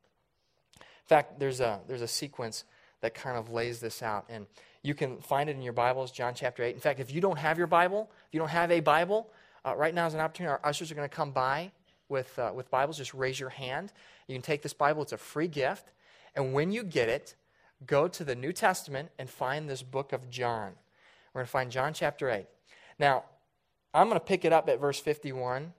In 0.79 1.05
fact, 1.05 1.39
there's 1.39 1.59
a, 1.59 1.81
there's 1.87 2.01
a 2.01 2.07
sequence 2.07 2.63
that 3.01 3.13
kind 3.13 3.37
of 3.37 3.51
lays 3.51 3.79
this 3.79 4.01
out. 4.01 4.25
And 4.27 4.47
you 4.81 4.95
can 4.95 5.19
find 5.19 5.51
it 5.51 5.55
in 5.55 5.61
your 5.61 5.73
Bibles, 5.73 6.09
John 6.09 6.33
chapter 6.33 6.63
8. 6.63 6.73
In 6.73 6.81
fact, 6.81 6.99
if 6.99 7.13
you 7.13 7.21
don't 7.21 7.37
have 7.37 7.59
your 7.59 7.67
Bible, 7.67 8.09
if 8.27 8.33
you 8.33 8.39
don't 8.39 8.49
have 8.49 8.71
a 8.71 8.79
Bible, 8.79 9.29
uh, 9.63 9.75
right 9.75 9.93
now 9.93 10.07
is 10.07 10.15
an 10.15 10.19
opportunity. 10.19 10.49
Our 10.49 10.61
ushers 10.63 10.91
are 10.91 10.95
going 10.95 11.07
to 11.07 11.15
come 11.15 11.29
by 11.29 11.73
with, 12.07 12.39
uh, 12.39 12.53
with 12.55 12.71
Bibles. 12.71 12.97
Just 12.97 13.13
raise 13.13 13.39
your 13.39 13.49
hand. 13.49 13.93
You 14.27 14.33
can 14.33 14.41
take 14.41 14.63
this 14.63 14.73
Bible, 14.73 15.03
it's 15.03 15.11
a 15.11 15.17
free 15.17 15.47
gift. 15.47 15.91
And 16.35 16.53
when 16.53 16.71
you 16.71 16.83
get 16.83 17.09
it, 17.09 17.35
go 17.85 18.07
to 18.07 18.23
the 18.23 18.35
New 18.35 18.53
Testament 18.53 19.09
and 19.17 19.29
find 19.29 19.69
this 19.69 19.83
book 19.83 20.13
of 20.13 20.29
John. 20.29 20.73
We're 21.33 21.39
going 21.39 21.45
to 21.45 21.51
find 21.51 21.71
John 21.71 21.93
chapter 21.93 22.29
8. 22.29 22.45
Now, 22.97 23.23
I'm 23.93 24.07
going 24.07 24.19
to 24.19 24.25
pick 24.25 24.45
it 24.45 24.53
up 24.53 24.69
at 24.69 24.79
verse 24.79 24.99
51. 24.99 25.73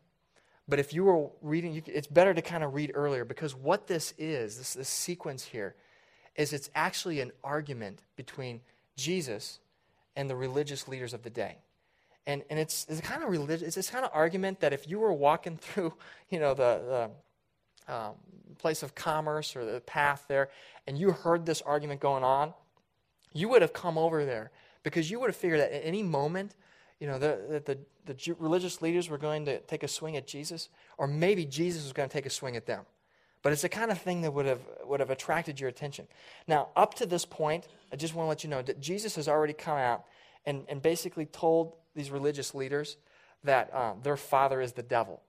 But 0.69 0.79
if 0.79 0.95
you 0.95 1.05
were 1.05 1.29
reading, 1.43 1.75
you, 1.75 1.83
it's 1.87 2.07
better 2.07 2.33
to 2.33 2.43
kind 2.43 2.63
of 2.63 2.75
read 2.75 2.93
earlier 2.95 3.25
because 3.25 3.55
what 3.55 3.89
this 3.89 4.15
is, 4.19 4.57
this, 4.57 4.75
this 4.75 4.89
sequence 4.89 5.45
here, 5.45 5.75
is 6.37 6.53
it's 6.53 6.71
actually 6.75 7.21
an 7.21 7.33
argument 7.43 8.03
between 8.17 8.61
Jesus 8.97 9.59
and 10.15 10.31
the 10.31 10.37
religious 10.37 10.87
leaders 10.87 11.13
of 11.13 11.23
the 11.23 11.31
day. 11.31 11.57
And, 12.27 12.45
and 12.51 12.59
it's, 12.59 12.87
it's 12.89 13.01
kind 13.01 13.23
of 13.25 13.31
religious, 13.31 13.63
it's 13.63 13.75
this 13.75 13.91
kind 13.91 14.05
of 14.05 14.11
argument 14.15 14.61
that 14.61 14.73
if 14.73 14.89
you 14.89 15.01
were 15.01 15.13
walking 15.13 15.57
through, 15.61 15.95
you 16.29 16.39
know, 16.39 16.55
the, 16.55 16.83
the 16.87 17.11
um, 17.91 18.15
place 18.59 18.83
of 18.83 18.95
commerce 18.95 19.57
or 19.57 19.65
the 19.65 19.81
path 19.81 20.25
there, 20.29 20.51
and 20.87 20.99
you 20.99 21.13
heard 21.13 21.47
this 21.47 21.63
argument 21.63 22.01
going 22.01 22.25
on, 22.25 22.55
you 23.33 23.49
would 23.49 23.63
have 23.63 23.73
come 23.73 23.99
over 23.99 24.25
there 24.25 24.51
because 24.83 25.11
you 25.11 25.19
would 25.21 25.29
have 25.29 25.37
figured 25.37 25.61
that 25.61 25.73
at 25.73 25.83
any 25.85 26.03
moment, 26.03 26.57
you 26.99 27.07
know, 27.07 27.19
that 27.19 27.67
the, 27.67 27.79
the, 28.07 28.15
the 28.15 28.37
religious 28.39 28.83
leaders 28.83 29.09
were 29.09 29.19
going 29.19 29.45
to 29.47 29.59
take 29.61 29.83
a 29.83 29.89
swing 29.89 30.17
at 30.17 30.27
Jesus, 30.27 30.69
or 30.99 31.07
maybe 31.07 31.45
Jesus 31.45 31.85
was 31.85 31.93
going 31.93 32.09
to 32.09 32.13
take 32.13 32.27
a 32.27 32.31
swing 32.31 32.57
at 32.57 32.67
them. 32.67 32.85
But 33.43 33.53
it's 33.53 33.63
the 33.63 33.71
kind 33.71 33.91
of 33.91 33.99
thing 33.99 34.21
that 34.23 34.33
would 34.33 34.47
have, 34.47 34.61
would 34.85 35.01
have 35.01 35.11
attracted 35.11 35.59
your 35.59 35.71
attention. 35.71 36.07
Now, 36.47 36.69
up 36.77 36.95
to 36.95 37.07
this 37.07 37.25
point, 37.25 37.69
I 37.91 37.97
just 37.97 38.15
want 38.15 38.27
to 38.27 38.29
let 38.29 38.45
you 38.45 38.51
know 38.51 38.61
that 38.63 38.81
Jesus 38.81 39.17
has 39.17 39.29
already 39.29 39.55
come 39.55 39.79
out 39.79 40.05
and, 40.45 40.65
and 40.69 40.83
basically 40.83 41.25
told 41.25 41.75
these 41.95 42.11
religious 42.11 42.55
leaders 42.55 42.99
that 43.45 43.75
um, 43.75 44.01
their 44.03 44.19
father 44.19 44.61
is 44.61 44.73
the 44.73 44.83
devil. 44.83 45.23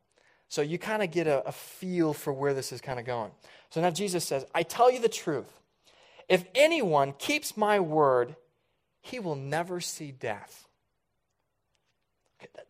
So 0.52 0.62
you 0.62 0.78
kind 0.78 1.02
of 1.02 1.12
get 1.12 1.28
a, 1.28 1.48
a 1.48 1.52
feel 1.54 2.12
for 2.14 2.34
where 2.34 2.54
this 2.54 2.74
is 2.74 2.82
kind 2.82 3.00
of 3.00 3.06
going. 3.06 3.32
So 3.70 3.80
now 3.80 3.90
Jesus 3.90 4.26
says, 4.26 4.46
I 4.54 4.64
tell 4.64 4.92
you 4.92 5.00
the 5.00 5.08
truth. 5.08 5.62
If 6.28 6.44
anyone 6.54 7.14
keeps 7.18 7.56
my 7.56 7.80
word, 7.80 8.36
he 9.00 9.18
will 9.18 9.38
never 9.38 9.80
see 9.80 10.12
death. 10.12 10.68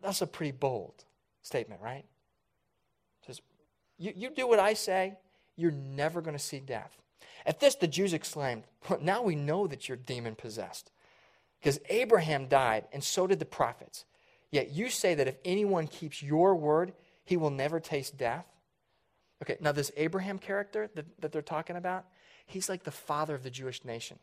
That's 0.00 0.22
a 0.22 0.28
pretty 0.28 0.52
bold 0.52 0.94
statement, 1.42 1.80
right? 1.82 2.04
says, 3.26 3.40
you, 3.98 4.12
you 4.14 4.30
do 4.30 4.46
what 4.46 4.60
I 4.60 4.74
say, 4.74 5.14
you're 5.56 5.72
never 5.72 6.20
going 6.20 6.36
to 6.36 6.42
see 6.42 6.60
death. 6.60 6.96
At 7.44 7.58
this, 7.58 7.74
the 7.74 7.88
Jews 7.88 8.12
exclaimed, 8.12 8.62
Now 9.00 9.22
we 9.22 9.34
know 9.34 9.66
that 9.66 9.88
you're 9.88 9.96
demon 9.96 10.36
possessed. 10.36 10.92
Because 11.58 11.80
Abraham 11.88 12.46
died, 12.46 12.84
and 12.92 13.02
so 13.02 13.26
did 13.26 13.40
the 13.40 13.44
prophets. 13.44 14.04
Yet 14.52 14.70
you 14.70 14.88
say 14.88 15.16
that 15.16 15.26
if 15.26 15.38
anyone 15.44 15.88
keeps 15.88 16.22
your 16.22 16.54
word, 16.54 16.92
he 17.24 17.36
will 17.36 17.50
never 17.50 17.80
taste 17.80 18.16
death. 18.16 18.46
Okay, 19.42 19.56
now 19.60 19.72
this 19.72 19.90
Abraham 19.96 20.38
character 20.38 20.90
that, 20.94 21.06
that 21.20 21.32
they're 21.32 21.42
talking 21.42 21.76
about, 21.76 22.06
he's 22.46 22.68
like 22.68 22.84
the 22.84 22.90
father 22.90 23.34
of 23.34 23.42
the 23.42 23.50
Jewish 23.50 23.84
nation. 23.84 24.18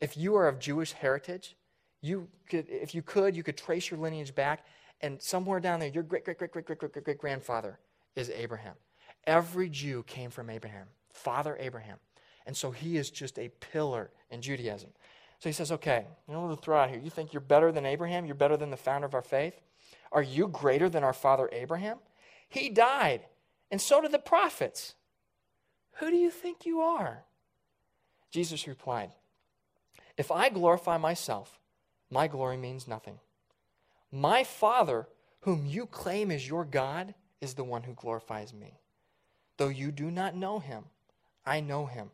If 0.00 0.16
you 0.16 0.36
are 0.36 0.48
of 0.48 0.58
Jewish 0.58 0.92
heritage, 0.92 1.56
you 2.00 2.28
could, 2.48 2.66
if 2.68 2.94
you 2.94 3.02
could, 3.02 3.36
you 3.36 3.42
could 3.42 3.56
trace 3.56 3.90
your 3.90 4.00
lineage 4.00 4.34
back, 4.34 4.64
and 5.00 5.20
somewhere 5.20 5.60
down 5.60 5.80
there, 5.80 5.88
your 5.88 6.02
great, 6.02 6.24
great, 6.24 6.38
great, 6.38 6.52
great, 6.52 6.66
great, 6.66 6.78
great, 6.78 6.92
great, 6.92 7.04
great 7.04 7.18
grandfather 7.18 7.78
is 8.14 8.30
Abraham. 8.30 8.74
Every 9.26 9.68
Jew 9.68 10.04
came 10.04 10.30
from 10.30 10.50
Abraham, 10.50 10.86
Father 11.12 11.56
Abraham. 11.60 11.98
And 12.46 12.56
so 12.56 12.70
he 12.70 12.96
is 12.96 13.10
just 13.10 13.38
a 13.38 13.48
pillar 13.48 14.10
in 14.30 14.42
Judaism. 14.42 14.90
So 15.38 15.48
he 15.48 15.52
says, 15.52 15.72
okay, 15.72 16.06
you 16.28 16.34
know 16.34 16.46
what 16.46 16.62
throw 16.62 16.78
out 16.78 16.90
here. 16.90 17.00
You 17.00 17.10
think 17.10 17.32
you're 17.32 17.40
better 17.40 17.72
than 17.72 17.86
Abraham? 17.86 18.26
You're 18.26 18.34
better 18.34 18.56
than 18.56 18.70
the 18.70 18.76
founder 18.76 19.06
of 19.06 19.14
our 19.14 19.22
faith? 19.22 19.60
Are 20.12 20.22
you 20.22 20.48
greater 20.48 20.88
than 20.88 21.04
our 21.04 21.12
father 21.12 21.48
Abraham? 21.52 21.98
He 22.52 22.68
died, 22.68 23.22
and 23.70 23.80
so 23.80 24.02
did 24.02 24.12
the 24.12 24.18
prophets. 24.18 24.94
Who 25.94 26.10
do 26.10 26.16
you 26.16 26.30
think 26.30 26.66
you 26.66 26.82
are? 26.82 27.24
Jesus 28.30 28.66
replied, 28.66 29.12
If 30.18 30.30
I 30.30 30.50
glorify 30.50 30.98
myself, 30.98 31.58
my 32.10 32.28
glory 32.28 32.58
means 32.58 32.86
nothing. 32.86 33.20
My 34.10 34.44
Father, 34.44 35.08
whom 35.40 35.64
you 35.64 35.86
claim 35.86 36.30
is 36.30 36.46
your 36.46 36.66
God, 36.66 37.14
is 37.40 37.54
the 37.54 37.64
one 37.64 37.84
who 37.84 37.94
glorifies 37.94 38.52
me. 38.52 38.78
Though 39.56 39.68
you 39.68 39.90
do 39.90 40.10
not 40.10 40.36
know 40.36 40.58
him, 40.58 40.84
I 41.46 41.60
know 41.60 41.86
him. 41.86 42.10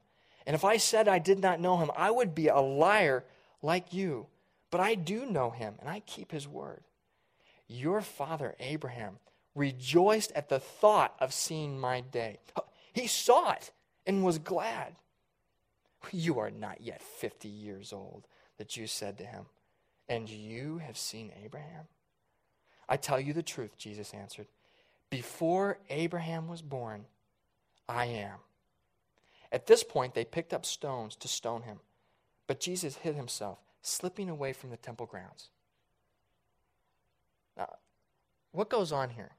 And 0.46 0.54
if 0.54 0.64
I 0.64 0.76
said 0.76 1.08
I 1.08 1.18
did 1.18 1.40
not 1.40 1.58
know 1.58 1.78
him, 1.78 1.90
I 1.96 2.12
would 2.12 2.32
be 2.32 2.46
a 2.46 2.60
liar 2.60 3.24
like 3.60 3.92
you. 3.92 4.28
But 4.70 4.80
I 4.80 4.94
do 4.94 5.26
know 5.26 5.50
him, 5.50 5.74
and 5.80 5.88
I 5.88 5.98
keep 5.98 6.30
his 6.30 6.46
word. 6.46 6.84
Your 7.66 8.00
father, 8.02 8.54
Abraham, 8.60 9.18
rejoiced 9.58 10.32
at 10.32 10.48
the 10.48 10.60
thought 10.60 11.14
of 11.20 11.32
seeing 11.32 11.78
my 11.78 12.00
day. 12.00 12.38
He 12.92 13.06
saw 13.06 13.52
it 13.52 13.70
and 14.06 14.24
was 14.24 14.38
glad. 14.38 14.94
You 16.12 16.38
are 16.38 16.50
not 16.50 16.80
yet 16.80 17.02
50 17.02 17.48
years 17.48 17.92
old, 17.92 18.26
the 18.56 18.64
Jews 18.64 18.92
said 18.92 19.18
to 19.18 19.24
him, 19.24 19.46
and 20.08 20.28
you 20.28 20.78
have 20.78 20.96
seen 20.96 21.32
Abraham? 21.44 21.86
I 22.88 22.96
tell 22.96 23.20
you 23.20 23.32
the 23.32 23.42
truth, 23.42 23.76
Jesus 23.76 24.14
answered. 24.14 24.46
Before 25.10 25.78
Abraham 25.90 26.48
was 26.48 26.62
born, 26.62 27.04
I 27.88 28.06
am. 28.06 28.38
At 29.50 29.66
this 29.66 29.82
point, 29.82 30.14
they 30.14 30.24
picked 30.24 30.54
up 30.54 30.64
stones 30.64 31.16
to 31.16 31.28
stone 31.28 31.62
him, 31.62 31.80
but 32.46 32.60
Jesus 32.60 32.96
hid 32.96 33.14
himself, 33.14 33.58
slipping 33.82 34.28
away 34.28 34.52
from 34.52 34.70
the 34.70 34.76
temple 34.76 35.06
grounds. 35.06 35.50
Now, 37.56 37.76
what 38.52 38.68
goes 38.68 38.92
on 38.92 39.10
here? 39.10 39.32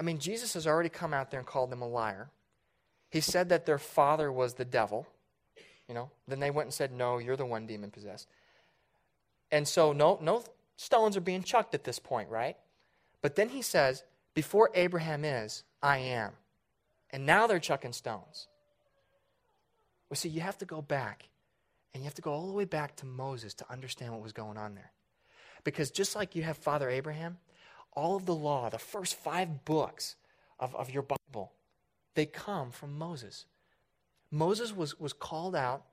I 0.00 0.02
mean, 0.02 0.18
Jesus 0.18 0.54
has 0.54 0.66
already 0.66 0.88
come 0.88 1.12
out 1.12 1.30
there 1.30 1.38
and 1.38 1.46
called 1.46 1.70
them 1.70 1.82
a 1.82 1.88
liar. 1.88 2.30
He 3.10 3.20
said 3.20 3.50
that 3.50 3.66
their 3.66 3.78
father 3.78 4.32
was 4.32 4.54
the 4.54 4.64
devil. 4.64 5.06
You 5.86 5.94
know, 5.94 6.10
then 6.26 6.40
they 6.40 6.50
went 6.50 6.68
and 6.68 6.74
said, 6.74 6.90
No, 6.90 7.18
you're 7.18 7.36
the 7.36 7.44
one 7.44 7.66
demon 7.66 7.90
possessed. 7.90 8.26
And 9.52 9.68
so, 9.68 9.92
no, 9.92 10.18
no 10.22 10.42
stones 10.76 11.18
are 11.18 11.20
being 11.20 11.42
chucked 11.42 11.74
at 11.74 11.84
this 11.84 11.98
point, 11.98 12.30
right? 12.30 12.56
But 13.20 13.36
then 13.36 13.50
he 13.50 13.60
says, 13.60 14.02
Before 14.32 14.70
Abraham 14.74 15.22
is, 15.22 15.64
I 15.82 15.98
am. 15.98 16.32
And 17.10 17.26
now 17.26 17.46
they're 17.46 17.58
chucking 17.58 17.92
stones. 17.92 18.48
Well, 20.08 20.16
see, 20.16 20.30
you 20.30 20.40
have 20.40 20.58
to 20.58 20.64
go 20.64 20.80
back, 20.80 21.28
and 21.92 22.02
you 22.02 22.06
have 22.06 22.14
to 22.14 22.22
go 22.22 22.32
all 22.32 22.46
the 22.46 22.54
way 22.54 22.64
back 22.64 22.96
to 22.96 23.06
Moses 23.06 23.52
to 23.54 23.70
understand 23.70 24.12
what 24.12 24.22
was 24.22 24.32
going 24.32 24.56
on 24.56 24.74
there. 24.74 24.92
Because 25.62 25.90
just 25.90 26.16
like 26.16 26.34
you 26.34 26.42
have 26.42 26.56
Father 26.56 26.88
Abraham, 26.88 27.36
all 27.92 28.16
of 28.16 28.26
the 28.26 28.34
law, 28.34 28.70
the 28.70 28.78
first 28.78 29.14
five 29.14 29.64
books 29.64 30.16
of, 30.58 30.74
of 30.76 30.90
your 30.90 31.02
Bible, 31.02 31.52
they 32.14 32.26
come 32.26 32.70
from 32.70 32.98
Moses. 32.98 33.46
Moses 34.30 34.74
was, 34.74 34.98
was 34.98 35.12
called 35.12 35.56
out 35.56 35.84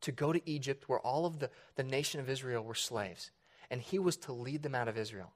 to 0.00 0.12
go 0.12 0.32
to 0.32 0.50
Egypt 0.50 0.88
where 0.88 1.00
all 1.00 1.26
of 1.26 1.38
the, 1.38 1.50
the 1.76 1.82
nation 1.82 2.20
of 2.20 2.28
Israel 2.28 2.64
were 2.64 2.74
slaves, 2.74 3.30
and 3.70 3.80
he 3.80 3.98
was 3.98 4.16
to 4.16 4.32
lead 4.32 4.62
them 4.62 4.74
out 4.74 4.88
of 4.88 4.98
Israel. 4.98 5.32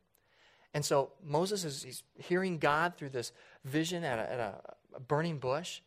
And 0.73 0.85
so 0.85 1.13
Moses 1.25 1.65
is 1.65 1.83
he's 1.83 2.03
hearing 2.19 2.59
God 2.59 2.97
through 2.97 3.11
this 3.11 3.33
vision 3.65 4.03
at 4.03 4.19
a, 4.19 4.33
at 4.33 4.41
a, 4.41 4.55
a 4.97 5.01
burning 5.01 5.39
bush. 5.39 5.81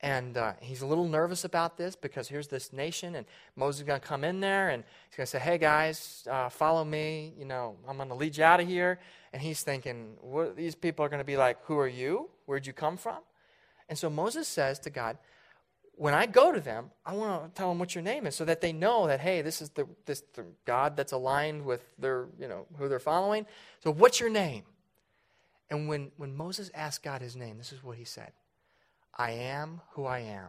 And 0.00 0.36
uh, 0.36 0.52
he's 0.60 0.82
a 0.82 0.86
little 0.86 1.08
nervous 1.08 1.44
about 1.44 1.76
this 1.76 1.96
because 1.96 2.28
here's 2.28 2.46
this 2.46 2.72
nation, 2.72 3.16
and 3.16 3.26
Moses 3.56 3.80
is 3.80 3.86
going 3.86 4.00
to 4.00 4.06
come 4.06 4.22
in 4.22 4.38
there 4.38 4.68
and 4.68 4.84
he's 5.08 5.16
going 5.16 5.24
to 5.24 5.30
say, 5.30 5.40
Hey, 5.40 5.58
guys, 5.58 6.24
uh, 6.30 6.48
follow 6.48 6.84
me. 6.84 7.34
You 7.36 7.44
know, 7.44 7.76
I'm 7.88 7.96
going 7.96 8.08
to 8.08 8.14
lead 8.14 8.36
you 8.36 8.44
out 8.44 8.60
of 8.60 8.68
here. 8.68 9.00
And 9.32 9.42
he's 9.42 9.62
thinking, 9.62 10.14
what, 10.20 10.56
These 10.56 10.76
people 10.76 11.04
are 11.04 11.08
going 11.08 11.20
to 11.20 11.24
be 11.24 11.36
like, 11.36 11.58
Who 11.64 11.76
are 11.78 11.88
you? 11.88 12.30
Where'd 12.46 12.66
you 12.66 12.72
come 12.72 12.96
from? 12.96 13.18
And 13.88 13.98
so 13.98 14.08
Moses 14.08 14.46
says 14.46 14.78
to 14.80 14.90
God, 14.90 15.18
When 15.96 16.14
I 16.14 16.26
go 16.26 16.52
to 16.52 16.60
them, 16.60 16.92
I 17.04 17.14
want 17.14 17.42
to 17.42 17.50
tell 17.58 17.68
them 17.68 17.80
what 17.80 17.96
your 17.96 18.04
name 18.04 18.24
is 18.24 18.36
so 18.36 18.44
that 18.44 18.60
they 18.60 18.72
know 18.72 19.08
that, 19.08 19.18
hey, 19.18 19.42
this 19.42 19.60
is 19.60 19.70
the, 19.70 19.88
this, 20.06 20.22
the 20.34 20.44
God 20.64 20.96
that's 20.96 21.12
aligned 21.12 21.64
with 21.64 21.84
their, 21.98 22.28
you 22.38 22.46
know, 22.46 22.66
who 22.76 22.88
they're 22.88 23.00
following. 23.00 23.46
So, 23.82 23.92
what's 23.92 24.20
your 24.20 24.30
name? 24.30 24.62
And 25.70 25.88
when, 25.88 26.12
when 26.16 26.36
Moses 26.36 26.70
asked 26.72 27.02
God 27.02 27.20
his 27.20 27.34
name, 27.34 27.58
this 27.58 27.72
is 27.72 27.82
what 27.82 27.98
he 27.98 28.04
said. 28.04 28.32
I 29.18 29.32
am 29.32 29.80
who 29.92 30.06
I 30.06 30.20
am. 30.20 30.48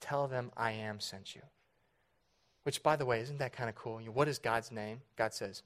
Tell 0.00 0.28
them 0.28 0.52
I 0.56 0.72
am 0.72 1.00
sent 1.00 1.34
you. 1.34 1.42
Which, 2.62 2.82
by 2.82 2.96
the 2.96 3.06
way, 3.06 3.20
isn't 3.20 3.38
that 3.38 3.52
kind 3.52 3.68
of 3.68 3.74
cool? 3.74 3.98
What 4.00 4.28
is 4.28 4.38
God's 4.38 4.70
name? 4.70 5.00
God 5.16 5.34
says, 5.34 5.62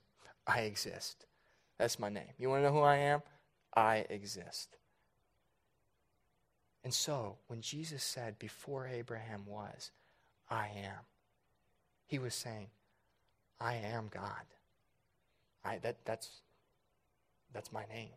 I 0.46 0.60
exist. 0.60 1.26
That's 1.78 1.98
my 1.98 2.08
name. 2.08 2.32
You 2.38 2.48
want 2.48 2.62
to 2.62 2.68
know 2.68 2.72
who 2.72 2.80
I 2.80 2.96
am? 2.96 3.22
I 3.74 4.06
exist. 4.08 4.76
And 6.84 6.94
so, 6.94 7.38
when 7.48 7.60
Jesus 7.60 8.04
said, 8.04 8.38
Before 8.38 8.86
Abraham 8.86 9.42
was, 9.46 9.90
I 10.48 10.68
am, 10.76 11.00
he 12.06 12.18
was 12.18 12.34
saying, 12.34 12.68
I 13.60 13.76
am 13.76 14.08
God. 14.10 14.44
I, 15.64 15.78
that, 15.78 16.04
that's, 16.04 16.28
that's 17.52 17.72
my 17.72 17.84
name. 17.86 18.10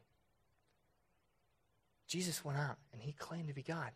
Jesus 2.08 2.44
went 2.44 2.58
out 2.58 2.78
and 2.94 3.02
he 3.02 3.12
claimed 3.14 3.48
to 3.50 3.54
be 3.54 3.64
God. 3.64 3.92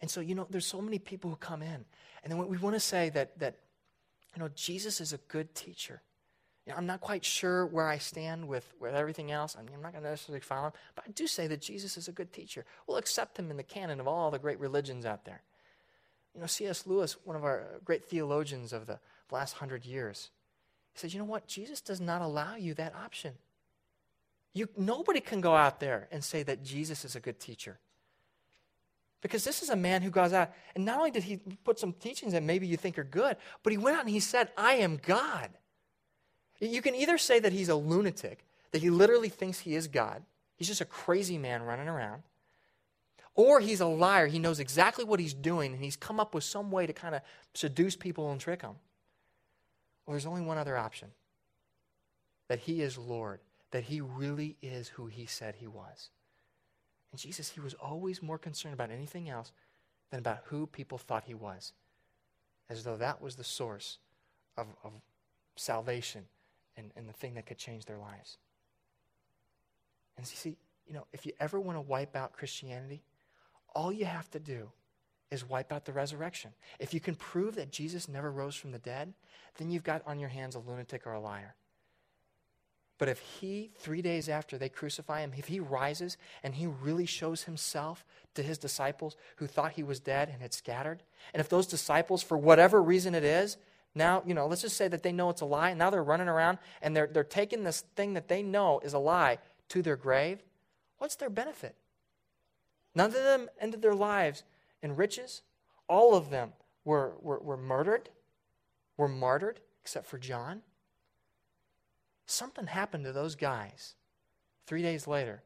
And 0.00 0.10
so, 0.10 0.20
you 0.20 0.34
know, 0.34 0.46
there's 0.50 0.66
so 0.66 0.80
many 0.80 0.98
people 0.98 1.30
who 1.30 1.36
come 1.36 1.62
in. 1.62 1.84
And 2.22 2.30
then 2.30 2.46
we 2.46 2.56
want 2.58 2.74
to 2.74 2.80
say 2.80 3.10
that, 3.10 3.38
that 3.38 3.56
you 4.34 4.42
know, 4.42 4.48
Jesus 4.54 5.00
is 5.00 5.12
a 5.12 5.18
good 5.28 5.54
teacher. 5.54 6.02
You 6.66 6.72
know, 6.72 6.78
I'm 6.78 6.86
not 6.86 7.00
quite 7.00 7.24
sure 7.24 7.66
where 7.66 7.88
I 7.88 7.98
stand 7.98 8.46
with, 8.46 8.72
with 8.80 8.94
everything 8.94 9.32
else. 9.32 9.56
I 9.58 9.62
mean, 9.62 9.74
I'm 9.74 9.82
not 9.82 9.92
going 9.92 10.04
to 10.04 10.10
necessarily 10.10 10.40
follow 10.40 10.68
him, 10.68 10.72
but 10.94 11.04
I 11.08 11.10
do 11.10 11.26
say 11.26 11.46
that 11.48 11.60
Jesus 11.60 11.96
is 11.96 12.08
a 12.08 12.12
good 12.12 12.32
teacher. 12.32 12.64
We'll 12.86 12.98
accept 12.98 13.38
him 13.38 13.50
in 13.50 13.56
the 13.56 13.62
canon 13.64 14.00
of 14.00 14.06
all 14.06 14.30
the 14.30 14.38
great 14.38 14.60
religions 14.60 15.04
out 15.04 15.24
there. 15.24 15.42
You 16.34 16.40
know, 16.40 16.46
C.S. 16.46 16.86
Lewis, 16.86 17.16
one 17.24 17.36
of 17.36 17.44
our 17.44 17.64
great 17.84 18.04
theologians 18.04 18.72
of 18.72 18.86
the 18.86 19.00
last 19.30 19.54
hundred 19.54 19.84
years, 19.84 20.30
he 20.94 21.00
said, 21.00 21.12
you 21.12 21.18
know 21.18 21.24
what? 21.24 21.46
Jesus 21.46 21.80
does 21.80 22.00
not 22.00 22.22
allow 22.22 22.54
you 22.54 22.74
that 22.74 22.94
option. 22.94 23.34
You, 24.54 24.68
nobody 24.76 25.20
can 25.20 25.40
go 25.40 25.54
out 25.54 25.80
there 25.80 26.08
and 26.10 26.22
say 26.22 26.42
that 26.42 26.62
Jesus 26.62 27.04
is 27.04 27.16
a 27.16 27.20
good 27.20 27.40
teacher. 27.40 27.78
Because 29.22 29.44
this 29.44 29.62
is 29.62 29.70
a 29.70 29.76
man 29.76 30.02
who 30.02 30.10
goes 30.10 30.32
out, 30.32 30.50
and 30.74 30.84
not 30.84 30.98
only 30.98 31.10
did 31.12 31.22
he 31.22 31.36
put 31.64 31.78
some 31.78 31.92
teachings 31.92 32.32
that 32.32 32.42
maybe 32.42 32.66
you 32.66 32.76
think 32.76 32.98
are 32.98 33.04
good, 33.04 33.36
but 33.62 33.72
he 33.72 33.78
went 33.78 33.96
out 33.96 34.02
and 34.02 34.10
he 34.10 34.20
said, 34.20 34.50
I 34.58 34.74
am 34.74 34.98
God. 35.00 35.48
You 36.60 36.82
can 36.82 36.94
either 36.94 37.18
say 37.18 37.38
that 37.38 37.52
he's 37.52 37.68
a 37.68 37.76
lunatic, 37.76 38.44
that 38.72 38.82
he 38.82 38.90
literally 38.90 39.28
thinks 39.28 39.60
he 39.60 39.74
is 39.74 39.86
God, 39.86 40.22
he's 40.56 40.68
just 40.68 40.80
a 40.80 40.86
crazy 40.86 41.38
man 41.38 41.62
running 41.62 41.88
around, 41.88 42.22
or 43.34 43.60
he's 43.60 43.80
a 43.80 43.86
liar. 43.86 44.26
He 44.26 44.38
knows 44.38 44.60
exactly 44.60 45.04
what 45.04 45.20
he's 45.20 45.34
doing, 45.34 45.72
and 45.72 45.82
he's 45.82 45.96
come 45.96 46.20
up 46.20 46.34
with 46.34 46.44
some 46.44 46.70
way 46.70 46.86
to 46.86 46.92
kind 46.92 47.14
of 47.14 47.22
seduce 47.54 47.96
people 47.96 48.30
and 48.32 48.40
trick 48.40 48.60
them. 48.60 48.74
Well, 50.04 50.12
there's 50.12 50.26
only 50.26 50.42
one 50.42 50.58
other 50.58 50.76
option 50.76 51.08
that 52.48 52.58
he 52.58 52.82
is 52.82 52.98
Lord 52.98 53.40
that 53.72 53.84
he 53.84 54.00
really 54.00 54.56
is 54.62 54.88
who 54.88 55.06
he 55.06 55.26
said 55.26 55.56
he 55.56 55.66
was. 55.66 56.10
And 57.10 57.20
Jesus, 57.20 57.50
he 57.50 57.60
was 57.60 57.74
always 57.74 58.22
more 58.22 58.38
concerned 58.38 58.74
about 58.74 58.90
anything 58.90 59.28
else 59.28 59.52
than 60.10 60.20
about 60.20 60.42
who 60.46 60.66
people 60.66 60.98
thought 60.98 61.24
he 61.24 61.34
was, 61.34 61.72
as 62.70 62.84
though 62.84 62.96
that 62.96 63.20
was 63.20 63.36
the 63.36 63.44
source 63.44 63.98
of, 64.56 64.66
of 64.84 64.92
salvation 65.56 66.24
and, 66.76 66.90
and 66.96 67.08
the 67.08 67.12
thing 67.12 67.34
that 67.34 67.46
could 67.46 67.58
change 67.58 67.84
their 67.84 67.98
lives. 67.98 68.38
And 70.16 70.26
see, 70.26 70.56
you 70.86 70.94
know, 70.94 71.06
if 71.12 71.26
you 71.26 71.32
ever 71.40 71.58
want 71.58 71.76
to 71.76 71.82
wipe 71.82 72.14
out 72.14 72.32
Christianity, 72.32 73.02
all 73.74 73.92
you 73.92 74.04
have 74.04 74.30
to 74.30 74.38
do 74.38 74.70
is 75.30 75.48
wipe 75.48 75.72
out 75.72 75.86
the 75.86 75.92
resurrection. 75.92 76.50
If 76.78 76.92
you 76.92 77.00
can 77.00 77.14
prove 77.14 77.54
that 77.54 77.72
Jesus 77.72 78.06
never 78.06 78.30
rose 78.30 78.54
from 78.54 78.70
the 78.70 78.78
dead, 78.78 79.14
then 79.56 79.70
you've 79.70 79.82
got 79.82 80.02
on 80.06 80.18
your 80.18 80.28
hands 80.28 80.54
a 80.54 80.58
lunatic 80.58 81.06
or 81.06 81.14
a 81.14 81.20
liar. 81.20 81.54
But 83.02 83.08
if 83.08 83.18
he, 83.18 83.72
three 83.78 84.00
days 84.00 84.28
after 84.28 84.56
they 84.56 84.68
crucify 84.68 85.22
him, 85.22 85.32
if 85.36 85.48
he 85.48 85.58
rises 85.58 86.16
and 86.44 86.54
he 86.54 86.68
really 86.68 87.04
shows 87.04 87.42
himself 87.42 88.04
to 88.36 88.44
his 88.44 88.58
disciples 88.58 89.16
who 89.38 89.48
thought 89.48 89.72
he 89.72 89.82
was 89.82 89.98
dead 89.98 90.28
and 90.28 90.40
had 90.40 90.54
scattered, 90.54 91.02
and 91.34 91.40
if 91.40 91.48
those 91.48 91.66
disciples, 91.66 92.22
for 92.22 92.38
whatever 92.38 92.80
reason 92.80 93.16
it 93.16 93.24
is, 93.24 93.56
now, 93.92 94.22
you 94.24 94.34
know, 94.34 94.46
let's 94.46 94.62
just 94.62 94.76
say 94.76 94.86
that 94.86 95.02
they 95.02 95.10
know 95.10 95.30
it's 95.30 95.40
a 95.40 95.44
lie, 95.44 95.70
and 95.70 95.80
now 95.80 95.90
they're 95.90 96.00
running 96.00 96.28
around 96.28 96.58
and 96.80 96.94
they're, 96.94 97.08
they're 97.08 97.24
taking 97.24 97.64
this 97.64 97.80
thing 97.96 98.14
that 98.14 98.28
they 98.28 98.40
know 98.40 98.78
is 98.84 98.92
a 98.94 99.00
lie 99.00 99.38
to 99.70 99.82
their 99.82 99.96
grave, 99.96 100.38
what's 100.98 101.16
their 101.16 101.28
benefit? 101.28 101.74
None 102.94 103.06
of 103.06 103.14
them 103.14 103.48
ended 103.60 103.82
their 103.82 103.96
lives 103.96 104.44
in 104.80 104.94
riches. 104.94 105.42
All 105.88 106.14
of 106.14 106.30
them 106.30 106.52
were, 106.84 107.14
were, 107.20 107.40
were 107.40 107.56
murdered, 107.56 108.10
were 108.96 109.08
martyred, 109.08 109.58
except 109.80 110.06
for 110.06 110.18
John. 110.18 110.62
Something 112.26 112.66
happened 112.66 113.04
to 113.04 113.12
those 113.12 113.34
guys 113.34 113.94
three 114.66 114.82
days 114.82 115.06
later 115.06 115.42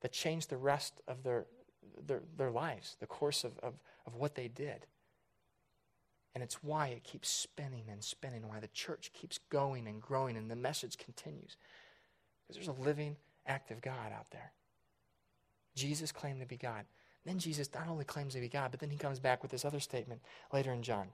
that 0.00 0.12
changed 0.12 0.50
the 0.50 0.56
rest 0.56 1.00
of 1.08 1.22
their, 1.22 1.46
their, 2.06 2.22
their 2.36 2.50
lives, 2.50 2.96
the 3.00 3.06
course 3.06 3.44
of, 3.44 3.58
of, 3.60 3.74
of 4.06 4.14
what 4.14 4.34
they 4.34 4.48
did. 4.48 4.86
And 6.34 6.42
it's 6.42 6.62
why 6.62 6.88
it 6.88 7.04
keeps 7.04 7.28
spinning 7.28 7.84
and 7.90 8.02
spinning, 8.02 8.48
why 8.48 8.60
the 8.60 8.68
church 8.68 9.10
keeps 9.12 9.38
going 9.50 9.86
and 9.86 10.00
growing 10.00 10.36
and 10.36 10.50
the 10.50 10.56
message 10.56 10.96
continues. 10.96 11.56
Because 12.42 12.56
there's 12.56 12.78
a 12.78 12.82
living, 12.82 13.16
active 13.46 13.80
God 13.82 14.12
out 14.12 14.30
there. 14.30 14.52
Jesus 15.74 16.12
claimed 16.12 16.40
to 16.40 16.46
be 16.46 16.56
God. 16.56 16.84
Then 17.24 17.38
Jesus 17.38 17.68
not 17.74 17.88
only 17.88 18.04
claims 18.04 18.34
to 18.34 18.40
be 18.40 18.48
God, 18.48 18.70
but 18.70 18.80
then 18.80 18.90
he 18.90 18.96
comes 18.96 19.20
back 19.20 19.42
with 19.42 19.50
this 19.50 19.64
other 19.64 19.80
statement 19.80 20.20
later 20.52 20.72
in 20.72 20.82
John. 20.82 21.08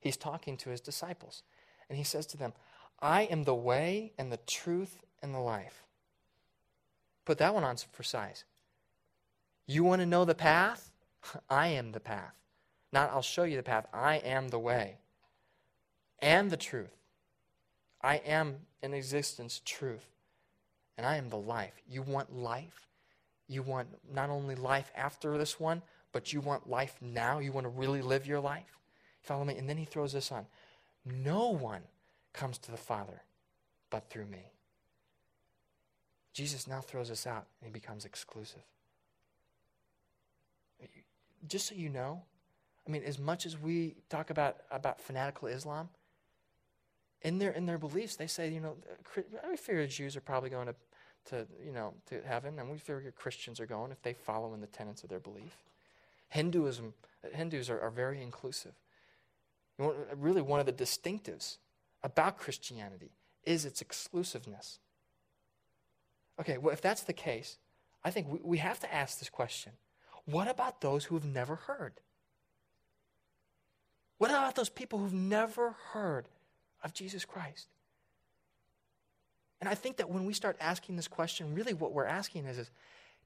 He's 0.00 0.16
talking 0.16 0.56
to 0.58 0.70
his 0.70 0.80
disciples, 0.80 1.42
and 1.88 1.96
he 1.96 2.04
says 2.04 2.26
to 2.26 2.36
them, 2.36 2.52
I 3.00 3.22
am 3.22 3.44
the 3.44 3.54
way 3.54 4.12
and 4.18 4.32
the 4.32 4.38
truth 4.38 5.02
and 5.22 5.34
the 5.34 5.40
life. 5.40 5.84
Put 7.24 7.38
that 7.38 7.54
one 7.54 7.64
on 7.64 7.76
for 7.92 8.02
size. 8.02 8.44
You 9.66 9.84
want 9.84 10.00
to 10.00 10.06
know 10.06 10.24
the 10.24 10.34
path? 10.34 10.90
I 11.50 11.68
am 11.68 11.92
the 11.92 12.00
path. 12.00 12.34
Not, 12.92 13.10
I'll 13.10 13.22
show 13.22 13.44
you 13.44 13.56
the 13.56 13.62
path. 13.62 13.86
I 13.92 14.16
am 14.16 14.48
the 14.48 14.58
way 14.58 14.98
and 16.20 16.50
the 16.50 16.56
truth. 16.56 16.96
I 18.00 18.16
am 18.16 18.56
in 18.82 18.94
existence 18.94 19.60
truth. 19.64 20.06
And 20.96 21.06
I 21.06 21.16
am 21.16 21.28
the 21.28 21.36
life. 21.36 21.74
You 21.88 22.02
want 22.02 22.34
life? 22.34 22.86
You 23.48 23.62
want 23.62 23.88
not 24.12 24.30
only 24.30 24.54
life 24.54 24.90
after 24.96 25.36
this 25.36 25.60
one, 25.60 25.82
but 26.12 26.32
you 26.32 26.40
want 26.40 26.70
life 26.70 26.96
now? 27.02 27.38
You 27.38 27.52
want 27.52 27.64
to 27.64 27.70
really 27.70 28.00
live 28.00 28.26
your 28.26 28.40
life? 28.40 28.78
Follow 29.20 29.44
me? 29.44 29.56
And 29.58 29.68
then 29.68 29.76
he 29.76 29.84
throws 29.84 30.12
this 30.12 30.32
on. 30.32 30.46
No 31.04 31.50
one 31.50 31.82
comes 32.36 32.58
to 32.58 32.70
the 32.70 32.76
Father 32.76 33.22
but 33.90 34.08
through 34.10 34.26
me. 34.26 34.52
Jesus 36.32 36.66
now 36.66 36.80
throws 36.80 37.10
us 37.10 37.26
out 37.26 37.46
and 37.60 37.68
he 37.68 37.72
becomes 37.72 38.04
exclusive. 38.04 38.62
Just 41.48 41.68
so 41.68 41.74
you 41.74 41.88
know, 41.88 42.22
I 42.86 42.90
mean, 42.90 43.02
as 43.02 43.18
much 43.18 43.46
as 43.46 43.58
we 43.58 43.94
talk 44.08 44.30
about, 44.30 44.58
about 44.70 45.00
fanatical 45.00 45.48
Islam, 45.48 45.88
in 47.22 47.38
their, 47.38 47.52
in 47.52 47.66
their 47.66 47.78
beliefs, 47.78 48.16
they 48.16 48.26
say, 48.26 48.50
you 48.50 48.60
know, 48.60 48.76
we 49.48 49.56
figure 49.56 49.86
Jews 49.86 50.16
are 50.16 50.20
probably 50.20 50.50
going 50.50 50.66
to 50.66 50.74
to, 51.26 51.46
you 51.64 51.72
know, 51.72 51.94
to 52.06 52.20
heaven, 52.22 52.58
and 52.58 52.70
we 52.70 52.78
figure 52.78 53.12
Christians 53.14 53.60
are 53.60 53.66
going 53.66 53.92
if 53.92 54.02
they 54.02 54.12
follow 54.12 54.54
in 54.54 54.60
the 54.60 54.66
tenets 54.66 55.02
of 55.02 55.08
their 55.08 55.20
belief. 55.20 55.64
Hinduism, 56.28 56.94
Hindus 57.32 57.70
are, 57.70 57.80
are 57.80 57.90
very 57.90 58.22
inclusive. 58.22 58.72
really, 60.16 60.42
one 60.42 60.60
of 60.60 60.66
the 60.66 60.72
distinctives 60.72 61.58
about 62.02 62.38
Christianity 62.38 63.10
is 63.44 63.64
its 63.64 63.80
exclusiveness. 63.80 64.78
Okay, 66.40 66.58
well, 66.58 66.72
if 66.72 66.80
that's 66.80 67.02
the 67.02 67.12
case, 67.12 67.58
I 68.04 68.10
think 68.10 68.28
we, 68.28 68.38
we 68.42 68.58
have 68.58 68.80
to 68.80 68.94
ask 68.94 69.18
this 69.18 69.30
question 69.30 69.72
What 70.24 70.48
about 70.48 70.80
those 70.80 71.04
who 71.04 71.14
have 71.14 71.24
never 71.24 71.56
heard? 71.56 71.94
What 74.18 74.30
about 74.30 74.54
those 74.54 74.70
people 74.70 74.98
who've 74.98 75.12
never 75.12 75.76
heard 75.92 76.28
of 76.82 76.94
Jesus 76.94 77.24
Christ? 77.24 77.68
And 79.60 79.68
I 79.68 79.74
think 79.74 79.96
that 79.96 80.10
when 80.10 80.24
we 80.24 80.32
start 80.32 80.56
asking 80.60 80.96
this 80.96 81.08
question, 81.08 81.54
really 81.54 81.74
what 81.74 81.92
we're 81.92 82.06
asking 82.06 82.46
is, 82.46 82.58
is 82.58 82.70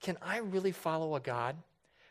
can 0.01 0.17
I 0.23 0.39
really 0.39 0.73
follow 0.73 1.15
a 1.15 1.21
God 1.21 1.57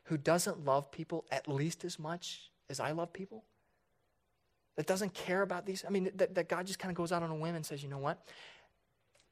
who 0.05 0.17
doesn't 0.17 0.65
love 0.65 0.91
people 0.91 1.25
at 1.31 1.47
least 1.47 1.83
as 1.83 1.97
much 1.97 2.51
as 2.69 2.79
I 2.79 2.91
love 2.91 3.13
people? 3.13 3.43
That 4.79 4.87
doesn't 4.87 5.13
care 5.13 5.41
about 5.41 5.65
these? 5.65 5.83
I 5.85 5.89
mean, 5.91 6.09
that, 6.15 6.35
that 6.35 6.47
God 6.47 6.65
just 6.65 6.79
kind 6.79 6.89
of 6.89 6.95
goes 6.95 7.11
out 7.11 7.21
on 7.21 7.29
a 7.29 7.35
whim 7.35 7.53
and 7.53 7.65
says, 7.65 7.83
you 7.83 7.89
know 7.89 7.97
what? 7.97 8.17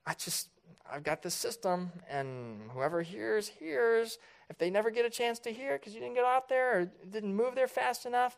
I 0.05 0.13
just, 0.13 0.49
I've 0.91 1.03
got 1.03 1.21
this 1.21 1.35
system, 1.35 1.89
and 2.09 2.69
whoever 2.71 3.01
hears, 3.01 3.47
hears. 3.47 4.17
If 4.49 4.57
they 4.57 4.69
never 4.69 4.91
get 4.91 5.05
a 5.05 5.09
chance 5.09 5.39
to 5.39 5.53
hear 5.53 5.77
because 5.77 5.93
you 5.93 6.01
didn't 6.01 6.15
get 6.15 6.25
out 6.25 6.49
there 6.49 6.77
or 6.77 6.91
didn't 7.09 7.33
move 7.33 7.55
there 7.55 7.69
fast 7.69 8.05
enough, 8.05 8.37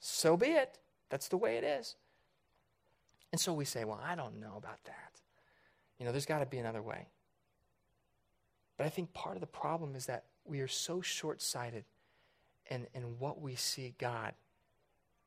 so 0.00 0.36
be 0.36 0.46
it. 0.46 0.76
That's 1.08 1.28
the 1.28 1.36
way 1.36 1.56
it 1.56 1.62
is. 1.62 1.94
And 3.30 3.40
so 3.40 3.52
we 3.52 3.64
say, 3.64 3.84
well, 3.84 4.00
I 4.04 4.16
don't 4.16 4.40
know 4.40 4.54
about 4.56 4.82
that. 4.86 5.20
You 6.00 6.04
know, 6.04 6.10
there's 6.10 6.26
got 6.26 6.40
to 6.40 6.46
be 6.46 6.58
another 6.58 6.82
way. 6.82 7.06
But 8.76 8.86
I 8.86 8.90
think 8.90 9.14
part 9.14 9.36
of 9.36 9.40
the 9.40 9.46
problem 9.46 9.94
is 9.94 10.06
that 10.06 10.24
we 10.44 10.62
are 10.62 10.66
so 10.66 11.00
short 11.00 11.40
sighted 11.40 11.84
in, 12.68 12.88
in 12.92 13.20
what 13.20 13.40
we 13.40 13.54
see 13.54 13.94
God 13.98 14.34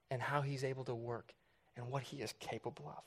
and 0.10 0.22
how 0.22 0.42
He's 0.42 0.64
able 0.64 0.84
to 0.86 0.96
work 0.96 1.34
and 1.76 1.90
what 1.90 2.04
He 2.04 2.18
is 2.18 2.34
capable 2.40 2.88
of. 2.88 3.04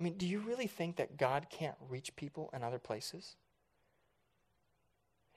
I 0.00 0.04
mean, 0.04 0.16
do 0.16 0.26
you 0.26 0.40
really 0.40 0.66
think 0.66 0.96
that 0.96 1.16
God 1.16 1.46
can't 1.48 1.76
reach 1.88 2.16
people 2.16 2.50
in 2.52 2.64
other 2.64 2.78
places? 2.78 3.36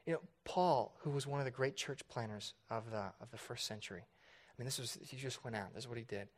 You 0.07 0.13
know, 0.13 0.21
Paul, 0.43 0.95
who 1.01 1.11
was 1.11 1.27
one 1.27 1.39
of 1.39 1.45
the 1.45 1.51
great 1.51 1.75
church 1.75 2.01
planners 2.07 2.53
of 2.69 2.89
the, 2.89 3.11
of 3.21 3.29
the 3.31 3.37
first 3.37 3.65
century, 3.65 4.01
I 4.03 4.53
mean, 4.57 4.65
this 4.65 4.79
was, 4.79 4.97
he 5.01 5.17
just 5.17 5.43
went 5.43 5.55
out. 5.55 5.73
This 5.73 5.83
is 5.83 5.87
what 5.87 5.97
he 5.97 6.03
did. 6.03 6.29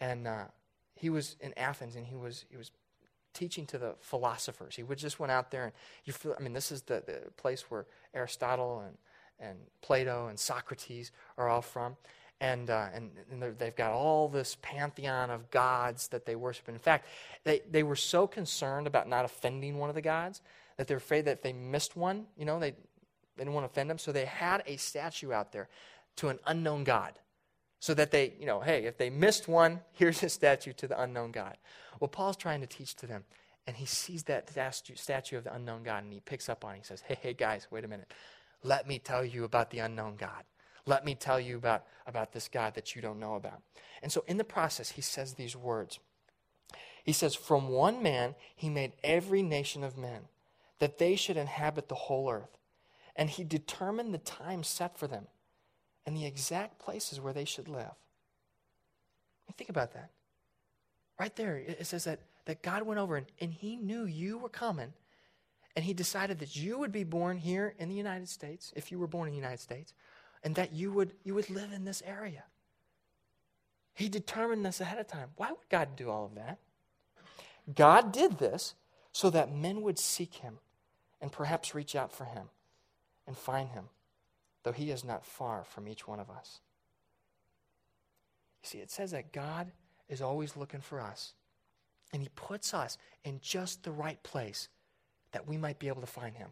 And 0.00 0.26
uh, 0.26 0.44
he 0.94 1.10
was 1.10 1.36
in 1.40 1.52
Athens 1.58 1.96
and 1.96 2.06
he 2.06 2.16
was, 2.16 2.44
he 2.48 2.56
was 2.56 2.70
teaching 3.34 3.66
to 3.66 3.78
the 3.78 3.94
philosophers. 4.00 4.76
He 4.76 4.82
would 4.82 4.98
just 4.98 5.20
went 5.20 5.32
out 5.32 5.50
there 5.50 5.64
and 5.64 5.72
you 6.04 6.12
feel, 6.12 6.34
I 6.38 6.42
mean, 6.42 6.52
this 6.52 6.72
is 6.72 6.82
the, 6.82 7.02
the 7.04 7.30
place 7.36 7.70
where 7.70 7.86
Aristotle 8.14 8.82
and, 8.86 8.96
and 9.38 9.58
Plato 9.82 10.28
and 10.28 10.38
Socrates 10.38 11.12
are 11.36 11.48
all 11.48 11.62
from. 11.62 11.96
And, 12.40 12.70
uh, 12.70 12.86
and, 12.94 13.10
and 13.32 13.58
they've 13.58 13.74
got 13.74 13.90
all 13.90 14.28
this 14.28 14.56
pantheon 14.62 15.30
of 15.30 15.50
gods 15.50 16.08
that 16.08 16.24
they 16.24 16.36
worship. 16.36 16.68
In 16.68 16.78
fact, 16.78 17.06
they, 17.42 17.62
they 17.68 17.82
were 17.82 17.96
so 17.96 18.28
concerned 18.28 18.86
about 18.86 19.08
not 19.08 19.24
offending 19.24 19.78
one 19.78 19.88
of 19.88 19.96
the 19.96 20.02
gods 20.02 20.40
that 20.76 20.86
they're 20.86 20.98
afraid 20.98 21.24
that 21.24 21.32
if 21.32 21.42
they 21.42 21.52
missed 21.52 21.96
one, 21.96 22.26
you 22.36 22.44
know, 22.44 22.60
they, 22.60 22.70
they 22.70 22.76
didn't 23.38 23.54
want 23.54 23.66
to 23.66 23.70
offend 23.70 23.90
them. 23.90 23.98
So 23.98 24.12
they 24.12 24.24
had 24.24 24.62
a 24.66 24.76
statue 24.76 25.32
out 25.32 25.50
there 25.50 25.68
to 26.16 26.28
an 26.28 26.38
unknown 26.46 26.84
god 26.84 27.18
so 27.80 27.94
that 27.94 28.10
they, 28.10 28.34
you 28.38 28.46
know, 28.46 28.60
hey, 28.60 28.84
if 28.84 28.98
they 28.98 29.10
missed 29.10 29.48
one, 29.48 29.80
here's 29.92 30.22
a 30.22 30.28
statue 30.28 30.72
to 30.74 30.88
the 30.88 31.00
unknown 31.00 31.32
God. 31.32 31.56
Well, 32.00 32.08
Paul's 32.08 32.36
trying 32.36 32.60
to 32.60 32.66
teach 32.66 32.94
to 32.96 33.06
them, 33.06 33.24
and 33.66 33.76
he 33.76 33.86
sees 33.86 34.24
that 34.24 34.50
statue 34.94 35.36
of 35.36 35.44
the 35.44 35.54
unknown 35.54 35.82
God, 35.82 36.04
and 36.04 36.12
he 36.12 36.20
picks 36.20 36.48
up 36.48 36.64
on 36.64 36.74
it. 36.74 36.78
He 36.78 36.84
says, 36.84 37.02
hey, 37.06 37.18
hey, 37.20 37.34
guys, 37.34 37.66
wait 37.70 37.84
a 37.84 37.88
minute. 37.88 38.12
Let 38.62 38.88
me 38.88 38.98
tell 38.98 39.24
you 39.24 39.44
about 39.44 39.70
the 39.70 39.80
unknown 39.80 40.16
God. 40.16 40.44
Let 40.88 41.04
me 41.04 41.14
tell 41.14 41.38
you 41.38 41.56
about, 41.56 41.84
about 42.06 42.32
this 42.32 42.48
God 42.48 42.74
that 42.74 42.96
you 42.96 43.02
don't 43.02 43.20
know 43.20 43.34
about. 43.34 43.60
And 44.02 44.10
so 44.10 44.24
in 44.26 44.38
the 44.38 44.44
process, 44.44 44.92
he 44.92 45.02
says 45.02 45.34
these 45.34 45.54
words. 45.54 45.98
He 47.04 47.12
says, 47.12 47.34
From 47.34 47.68
one 47.68 48.02
man 48.02 48.34
he 48.56 48.70
made 48.70 48.92
every 49.04 49.42
nation 49.42 49.84
of 49.84 49.98
men, 49.98 50.22
that 50.78 50.96
they 50.96 51.14
should 51.14 51.36
inhabit 51.36 51.88
the 51.88 51.94
whole 51.94 52.30
earth. 52.30 52.56
And 53.14 53.28
he 53.28 53.44
determined 53.44 54.14
the 54.14 54.18
time 54.18 54.62
set 54.62 54.96
for 54.98 55.06
them 55.06 55.26
and 56.06 56.16
the 56.16 56.24
exact 56.24 56.78
places 56.78 57.20
where 57.20 57.34
they 57.34 57.44
should 57.44 57.68
live. 57.68 57.92
think 59.58 59.68
about 59.68 59.92
that. 59.92 60.08
Right 61.20 61.36
there, 61.36 61.56
it 61.56 61.86
says 61.86 62.04
that, 62.04 62.20
that 62.46 62.62
God 62.62 62.84
went 62.84 62.98
over 62.98 63.16
and, 63.16 63.26
and 63.40 63.52
He 63.52 63.76
knew 63.76 64.06
you 64.06 64.38
were 64.38 64.48
coming, 64.48 64.94
and 65.76 65.84
He 65.84 65.92
decided 65.92 66.38
that 66.38 66.56
you 66.56 66.78
would 66.78 66.92
be 66.92 67.04
born 67.04 67.36
here 67.36 67.74
in 67.78 67.88
the 67.90 67.94
United 67.94 68.28
States, 68.28 68.72
if 68.74 68.90
you 68.90 68.98
were 68.98 69.08
born 69.08 69.26
in 69.26 69.32
the 69.32 69.38
United 69.38 69.60
States, 69.60 69.92
and 70.42 70.54
that 70.54 70.72
you 70.72 70.92
would, 70.92 71.12
you 71.24 71.34
would 71.34 71.50
live 71.50 71.72
in 71.72 71.84
this 71.84 72.02
area. 72.06 72.44
He 73.94 74.08
determined 74.08 74.64
this 74.64 74.80
ahead 74.80 74.98
of 74.98 75.08
time. 75.08 75.30
Why 75.36 75.50
would 75.50 75.68
God 75.68 75.96
do 75.96 76.10
all 76.10 76.24
of 76.24 76.34
that? 76.36 76.58
God 77.74 78.12
did 78.12 78.38
this 78.38 78.74
so 79.12 79.30
that 79.30 79.54
men 79.54 79.82
would 79.82 79.98
seek 79.98 80.36
Him 80.36 80.58
and 81.20 81.32
perhaps 81.32 81.74
reach 81.74 81.96
out 81.96 82.12
for 82.12 82.24
Him 82.24 82.48
and 83.26 83.36
find 83.36 83.70
Him 83.70 83.84
though 84.68 84.72
he 84.72 84.90
is 84.90 85.02
not 85.02 85.24
far 85.24 85.64
from 85.64 85.88
each 85.88 86.06
one 86.06 86.20
of 86.20 86.28
us. 86.28 86.60
You 88.62 88.68
see, 88.68 88.78
it 88.78 88.90
says 88.90 89.12
that 89.12 89.32
God 89.32 89.72
is 90.10 90.20
always 90.20 90.58
looking 90.58 90.80
for 90.82 91.00
us, 91.00 91.32
and 92.12 92.20
he 92.20 92.28
puts 92.34 92.74
us 92.74 92.98
in 93.24 93.40
just 93.40 93.82
the 93.82 93.90
right 93.90 94.22
place 94.22 94.68
that 95.32 95.46
we 95.48 95.56
might 95.56 95.78
be 95.78 95.88
able 95.88 96.02
to 96.02 96.06
find 96.06 96.36
him. 96.36 96.50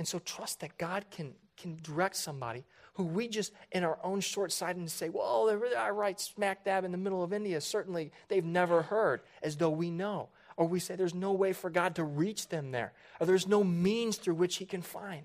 And 0.00 0.08
so 0.08 0.18
trust 0.18 0.60
that 0.60 0.78
God 0.78 1.04
can, 1.10 1.34
can 1.58 1.78
direct 1.82 2.16
somebody 2.16 2.64
who 2.94 3.04
we 3.04 3.28
just, 3.28 3.52
in 3.70 3.84
our 3.84 3.98
own 4.02 4.20
short 4.20 4.50
sightedness, 4.50 4.94
say, 4.94 5.10
well, 5.10 5.44
they're 5.44 5.92
right 5.92 6.18
smack 6.18 6.64
dab 6.64 6.84
in 6.84 6.90
the 6.90 6.96
middle 6.96 7.22
of 7.22 7.34
India. 7.34 7.60
Certainly 7.60 8.10
they've 8.28 8.42
never 8.42 8.80
heard, 8.80 9.20
as 9.42 9.58
though 9.58 9.68
we 9.68 9.90
know. 9.90 10.30
Or 10.56 10.66
we 10.66 10.80
say 10.80 10.96
there's 10.96 11.14
no 11.14 11.32
way 11.32 11.52
for 11.52 11.68
God 11.68 11.96
to 11.96 12.04
reach 12.04 12.48
them 12.48 12.70
there, 12.70 12.94
or 13.20 13.26
there's 13.26 13.46
no 13.46 13.62
means 13.62 14.16
through 14.16 14.36
which 14.36 14.56
He 14.56 14.64
can 14.64 14.80
find. 14.80 15.24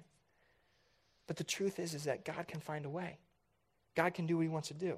But 1.25 1.37
the 1.37 1.45
truth 1.45 1.79
is, 1.79 1.93
is 1.93 2.03
that 2.03 2.25
God 2.25 2.45
can 2.45 2.59
find 2.59 2.85
a 2.85 2.89
way. 2.89 3.19
God 3.95 4.13
can 4.13 4.25
do 4.25 4.35
what 4.35 4.41
He 4.41 4.49
wants 4.49 4.67
to 4.67 4.73
do. 4.73 4.97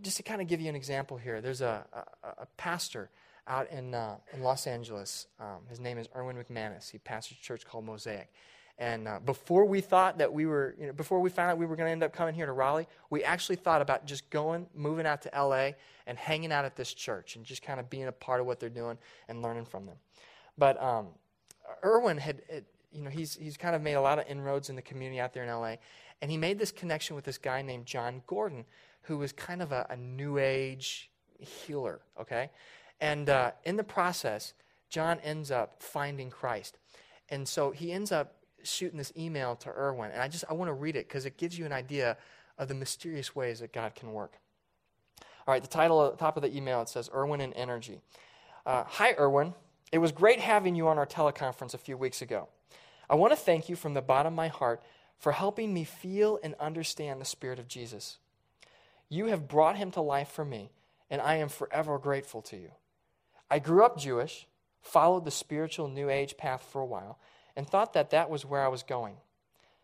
Just 0.00 0.16
to 0.16 0.22
kind 0.22 0.40
of 0.40 0.48
give 0.48 0.62
you 0.62 0.70
an 0.70 0.76
example 0.76 1.18
here, 1.18 1.42
there's 1.42 1.60
a, 1.60 1.84
a, 1.92 2.28
a 2.28 2.46
pastor 2.56 3.10
out 3.46 3.70
in, 3.70 3.94
uh, 3.94 4.16
in 4.32 4.42
Los 4.42 4.66
Angeles. 4.66 5.26
Um, 5.38 5.66
his 5.68 5.78
name 5.78 5.98
is 5.98 6.08
Erwin 6.16 6.36
McManus. 6.36 6.90
He 6.90 6.96
pastors 6.96 7.36
a 7.38 7.44
church 7.44 7.66
called 7.66 7.84
Mosaic. 7.84 8.32
And 8.78 9.08
uh, 9.08 9.18
before 9.24 9.64
we 9.64 9.80
thought 9.80 10.18
that 10.18 10.32
we 10.32 10.46
were, 10.46 10.76
you 10.78 10.86
know, 10.86 10.92
before 10.92 11.20
we 11.20 11.30
found 11.30 11.50
out 11.50 11.58
we 11.58 11.66
were 11.66 11.74
going 11.74 11.88
to 11.88 11.92
end 11.92 12.04
up 12.04 12.12
coming 12.12 12.34
here 12.34 12.46
to 12.46 12.52
Raleigh, 12.52 12.86
we 13.10 13.24
actually 13.24 13.56
thought 13.56 13.82
about 13.82 14.06
just 14.06 14.30
going, 14.30 14.66
moving 14.74 15.04
out 15.04 15.20
to 15.22 15.30
LA 15.36 15.70
and 16.06 16.16
hanging 16.16 16.52
out 16.52 16.64
at 16.64 16.76
this 16.76 16.94
church 16.94 17.34
and 17.34 17.44
just 17.44 17.60
kind 17.60 17.80
of 17.80 17.90
being 17.90 18.06
a 18.06 18.12
part 18.12 18.40
of 18.40 18.46
what 18.46 18.60
they're 18.60 18.68
doing 18.68 18.96
and 19.28 19.42
learning 19.42 19.64
from 19.64 19.86
them. 19.86 19.96
But 20.56 20.80
um, 20.80 21.08
Erwin 21.84 22.18
had, 22.18 22.42
had, 22.48 22.64
you 22.92 23.02
know, 23.02 23.10
he's, 23.10 23.34
he's 23.34 23.56
kind 23.56 23.74
of 23.74 23.82
made 23.82 23.94
a 23.94 24.00
lot 24.00 24.20
of 24.20 24.26
inroads 24.28 24.70
in 24.70 24.76
the 24.76 24.82
community 24.82 25.20
out 25.20 25.32
there 25.32 25.42
in 25.42 25.50
LA. 25.50 25.74
And 26.22 26.30
he 26.30 26.36
made 26.36 26.58
this 26.58 26.70
connection 26.70 27.16
with 27.16 27.24
this 27.24 27.38
guy 27.38 27.62
named 27.62 27.86
Jon 27.86 28.22
Gordon, 28.28 28.64
who 29.02 29.18
was 29.18 29.32
kind 29.32 29.60
of 29.60 29.72
a, 29.72 29.86
a 29.90 29.96
new 29.96 30.38
age 30.38 31.10
healer, 31.38 32.00
okay? 32.20 32.50
And 33.00 33.28
uh, 33.28 33.52
in 33.64 33.76
the 33.76 33.84
process, 33.84 34.54
Jon 34.88 35.18
ends 35.20 35.50
up 35.50 35.82
finding 35.82 36.30
Christ. 36.30 36.78
And 37.28 37.46
so 37.46 37.70
he 37.70 37.92
ends 37.92 38.10
up 38.10 38.34
shooting 38.70 38.98
this 38.98 39.12
email 39.16 39.56
to 39.56 39.70
Erwin, 39.70 40.10
and 40.10 40.22
I 40.22 40.28
just 40.28 40.44
I 40.48 40.54
want 40.54 40.68
to 40.68 40.74
read 40.74 40.96
it 40.96 41.08
because 41.08 41.26
it 41.26 41.36
gives 41.36 41.58
you 41.58 41.66
an 41.66 41.72
idea 41.72 42.16
of 42.58 42.68
the 42.68 42.74
mysterious 42.74 43.34
ways 43.34 43.60
that 43.60 43.72
God 43.72 43.94
can 43.94 44.12
work. 44.12 44.38
All 45.46 45.52
right, 45.52 45.62
the 45.62 45.68
title 45.68 46.04
at 46.04 46.12
the 46.12 46.18
top 46.18 46.36
of 46.36 46.42
the 46.42 46.54
email 46.54 46.82
it 46.82 46.88
says 46.88 47.08
Erwin 47.14 47.40
and 47.40 47.54
Energy. 47.54 48.00
Uh, 48.66 48.84
Hi, 48.86 49.14
Erwin. 49.18 49.54
It 49.90 49.98
was 49.98 50.12
great 50.12 50.40
having 50.40 50.74
you 50.74 50.88
on 50.88 50.98
our 50.98 51.06
teleconference 51.06 51.72
a 51.72 51.78
few 51.78 51.96
weeks 51.96 52.20
ago. 52.20 52.48
I 53.08 53.14
want 53.14 53.32
to 53.32 53.36
thank 53.36 53.68
you 53.70 53.76
from 53.76 53.94
the 53.94 54.02
bottom 54.02 54.34
of 54.34 54.36
my 54.36 54.48
heart 54.48 54.82
for 55.18 55.32
helping 55.32 55.72
me 55.72 55.84
feel 55.84 56.38
and 56.42 56.54
understand 56.60 57.20
the 57.20 57.24
Spirit 57.24 57.58
of 57.58 57.68
Jesus. 57.68 58.18
You 59.08 59.26
have 59.26 59.48
brought 59.48 59.76
him 59.76 59.90
to 59.92 60.02
life 60.02 60.28
for 60.28 60.44
me, 60.44 60.70
and 61.08 61.22
I 61.22 61.36
am 61.36 61.48
forever 61.48 61.98
grateful 61.98 62.42
to 62.42 62.56
you. 62.56 62.72
I 63.50 63.58
grew 63.58 63.82
up 63.82 63.98
Jewish, 63.98 64.46
followed 64.82 65.24
the 65.24 65.30
spiritual 65.30 65.88
New 65.88 66.10
Age 66.10 66.36
path 66.36 66.62
for 66.70 66.82
a 66.82 66.86
while, 66.86 67.18
and 67.58 67.68
thought 67.68 67.92
that 67.92 68.10
that 68.10 68.30
was 68.30 68.46
where 68.46 68.64
I 68.64 68.68
was 68.68 68.84
going. 68.84 69.16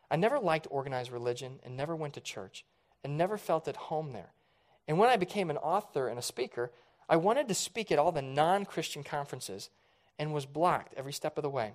I 0.09 0.15
never 0.15 0.39
liked 0.39 0.69
organized 0.71 1.11
religion 1.11 1.59
and 1.65 1.77
never 1.77 1.97
went 1.97 2.15
to 2.15 2.21
church 2.21 2.65
and 3.03 3.19
never 3.19 3.37
felt 3.37 3.67
at 3.67 3.77
home 3.77 4.13
there. 4.13 4.31
And 4.87 4.97
when 4.97 5.11
I 5.11 5.17
became 5.17 5.51
an 5.51 5.57
author 5.57 6.07
and 6.07 6.17
a 6.17 6.23
speaker, 6.23 6.71
I 7.09 7.17
wanted 7.17 7.49
to 7.49 7.55
speak 7.55 7.91
at 7.91 7.99
all 7.99 8.13
the 8.13 8.23
non 8.23 8.65
Christian 8.65 9.03
conferences 9.03 9.71
and 10.21 10.33
was 10.33 10.47
blocked 10.47 10.95
every 10.97 11.13
step 11.13 11.37
of 11.37 11.43
the 11.43 11.51
way. 11.51 11.73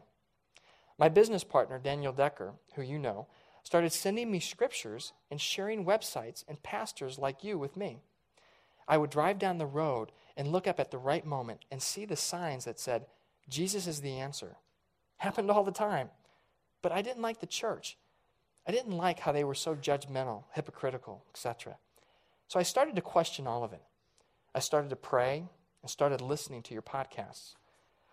My 0.98 1.10
business 1.10 1.44
partner, 1.44 1.78
Daniel 1.78 2.14
Decker, 2.14 2.54
who 2.76 2.82
you 2.82 2.98
know, 2.98 3.28
started 3.64 3.92
sending 3.92 4.32
me 4.32 4.40
scriptures 4.40 5.12
and 5.30 5.42
sharing 5.42 5.84
websites 5.84 6.46
and 6.48 6.64
pastors 6.64 7.20
like 7.20 7.44
you 7.44 7.58
with 7.58 7.76
me. 7.76 7.98
I 8.88 8.98
would 8.98 9.10
drive 9.10 9.38
down 9.38 9.58
the 9.58 9.66
road 9.66 10.14
and 10.38 10.48
look 10.48 10.66
up 10.66 10.80
at 10.80 10.92
the 10.92 10.98
right 10.98 11.26
moment 11.26 11.66
and 11.70 11.82
see 11.82 12.06
the 12.06 12.16
signs 12.16 12.64
that 12.64 12.80
said, 12.80 13.06
Jesus 13.50 13.86
is 13.86 14.00
the 14.00 14.18
answer. 14.18 14.56
Happened 15.19 15.49
all 15.49 15.63
the 15.63 15.71
time. 15.71 16.10
But 16.82 16.91
I 16.91 17.01
didn't 17.01 17.21
like 17.21 17.39
the 17.39 17.45
church. 17.45 17.97
I 18.67 18.71
didn't 18.71 18.97
like 18.97 19.19
how 19.19 19.32
they 19.32 19.43
were 19.43 19.55
so 19.55 19.75
judgmental, 19.75 20.43
hypocritical, 20.51 21.23
etc. 21.34 21.77
So 22.47 22.60
I 22.60 22.63
started 22.63 22.95
to 22.95 23.01
question 23.01 23.47
all 23.47 23.63
of 23.63 23.73
it. 23.73 23.82
I 24.53 24.60
started 24.60 24.89
to 24.89 24.95
pray 24.95 25.45
and 25.82 25.89
started 25.89 26.21
listening 26.21 26.63
to 26.63 26.73
your 26.73 26.82
podcasts. 26.82 27.55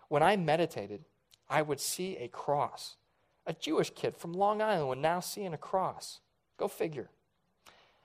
When 0.09 0.23
I 0.23 0.35
meditated, 0.37 1.03
I 1.49 1.61
would 1.61 1.79
see 1.79 2.17
a 2.17 2.27
cross. 2.27 2.97
A 3.45 3.53
Jewish 3.53 3.89
kid 3.91 4.15
from 4.15 4.33
Long 4.33 4.61
Island 4.61 4.89
would 4.89 4.97
now 4.97 5.19
see 5.19 5.45
a 5.45 5.57
cross. 5.57 6.19
Go 6.57 6.67
figure. 6.67 7.09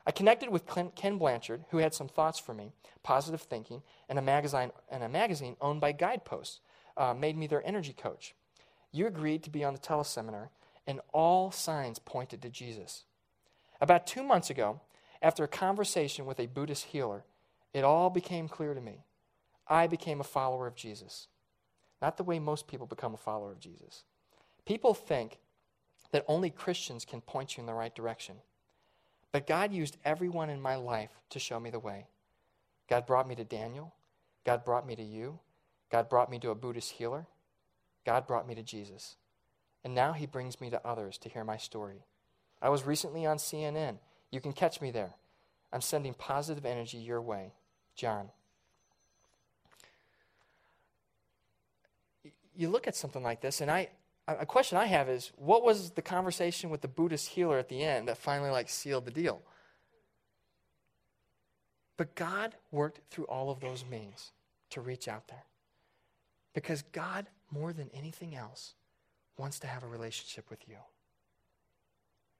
I 0.06 0.10
connected 0.10 0.50
with 0.50 0.66
Ken 0.94 1.18
Blanchard, 1.18 1.64
who 1.70 1.78
had 1.78 1.94
some 1.94 2.08
thoughts 2.08 2.38
for 2.38 2.54
me, 2.54 2.72
positive 3.02 3.42
thinking, 3.42 3.82
and 4.08 4.18
a 4.18 4.22
magazine, 4.22 4.72
and 4.90 5.02
a 5.02 5.08
magazine 5.08 5.56
owned 5.60 5.80
by 5.80 5.92
Guideposts 5.92 6.60
uh, 6.96 7.14
made 7.14 7.36
me 7.36 7.46
their 7.46 7.66
energy 7.66 7.92
coach. 7.92 8.34
You 8.92 9.06
agreed 9.06 9.42
to 9.44 9.50
be 9.50 9.64
on 9.64 9.72
the 9.72 9.80
teleseminar, 9.80 10.48
and 10.86 11.00
all 11.12 11.50
signs 11.50 11.98
pointed 11.98 12.42
to 12.42 12.50
Jesus. 12.50 13.04
About 13.80 14.06
two 14.06 14.22
months 14.22 14.50
ago, 14.50 14.80
after 15.20 15.42
a 15.44 15.48
conversation 15.48 16.26
with 16.26 16.38
a 16.38 16.46
Buddhist 16.46 16.84
healer, 16.84 17.24
it 17.72 17.84
all 17.84 18.10
became 18.10 18.48
clear 18.48 18.74
to 18.74 18.80
me. 18.80 19.04
I 19.66 19.86
became 19.86 20.20
a 20.20 20.24
follower 20.24 20.66
of 20.66 20.74
Jesus. 20.74 21.28
Not 22.02 22.16
the 22.16 22.24
way 22.24 22.38
most 22.38 22.66
people 22.66 22.86
become 22.86 23.14
a 23.14 23.18
follower 23.18 23.52
of 23.52 23.60
Jesus. 23.60 24.04
People 24.66 24.92
think 24.92 25.38
that 26.10 26.24
only 26.28 26.50
Christians 26.50 27.04
can 27.04 27.20
point 27.20 27.56
you 27.56 27.62
in 27.62 27.66
the 27.66 27.74
right 27.74 27.94
direction. 27.94 28.36
But 29.30 29.46
God 29.46 29.72
used 29.72 29.96
everyone 30.04 30.50
in 30.50 30.60
my 30.60 30.76
life 30.76 31.10
to 31.30 31.38
show 31.38 31.58
me 31.58 31.70
the 31.70 31.78
way. 31.78 32.06
God 32.88 33.06
brought 33.06 33.26
me 33.26 33.34
to 33.36 33.44
Daniel. 33.44 33.94
God 34.44 34.64
brought 34.64 34.86
me 34.86 34.94
to 34.96 35.02
you. 35.02 35.38
God 35.90 36.08
brought 36.08 36.30
me 36.30 36.38
to 36.40 36.50
a 36.50 36.54
Buddhist 36.54 36.92
healer. 36.92 37.26
God 38.04 38.26
brought 38.26 38.48
me 38.48 38.54
to 38.54 38.62
Jesus. 38.62 39.16
And 39.84 39.94
now 39.94 40.12
he 40.12 40.26
brings 40.26 40.60
me 40.60 40.70
to 40.70 40.86
others 40.86 41.18
to 41.18 41.28
hear 41.28 41.44
my 41.44 41.56
story. 41.56 42.04
I 42.60 42.68
was 42.68 42.84
recently 42.84 43.26
on 43.26 43.38
CNN. 43.38 43.98
You 44.30 44.40
can 44.40 44.52
catch 44.52 44.80
me 44.80 44.90
there. 44.90 45.14
I'm 45.72 45.80
sending 45.80 46.14
positive 46.14 46.64
energy 46.64 46.98
your 46.98 47.20
way. 47.20 47.52
Jon. 47.96 48.28
You 52.54 52.68
look 52.68 52.86
at 52.86 52.94
something 52.94 53.22
like 53.22 53.40
this, 53.40 53.60
and 53.60 53.70
I, 53.70 53.88
a 54.28 54.46
question 54.46 54.78
I 54.78 54.84
have 54.84 55.08
is 55.08 55.32
what 55.36 55.64
was 55.64 55.90
the 55.90 56.02
conversation 56.02 56.70
with 56.70 56.82
the 56.82 56.88
Buddhist 56.88 57.28
healer 57.28 57.58
at 57.58 57.68
the 57.68 57.82
end 57.82 58.08
that 58.08 58.18
finally 58.18 58.50
like 58.50 58.68
sealed 58.68 59.06
the 59.06 59.10
deal? 59.10 59.42
But 61.96 62.14
God 62.14 62.54
worked 62.70 63.00
through 63.10 63.24
all 63.24 63.50
of 63.50 63.60
those 63.60 63.84
means 63.90 64.32
to 64.70 64.80
reach 64.80 65.08
out 65.08 65.28
there. 65.28 65.44
Because 66.54 66.82
God 66.92 67.26
more 67.52 67.72
than 67.72 67.90
anything 67.94 68.34
else, 68.34 68.74
wants 69.36 69.58
to 69.60 69.66
have 69.66 69.82
a 69.82 69.86
relationship 69.86 70.48
with 70.50 70.68
you. 70.68 70.76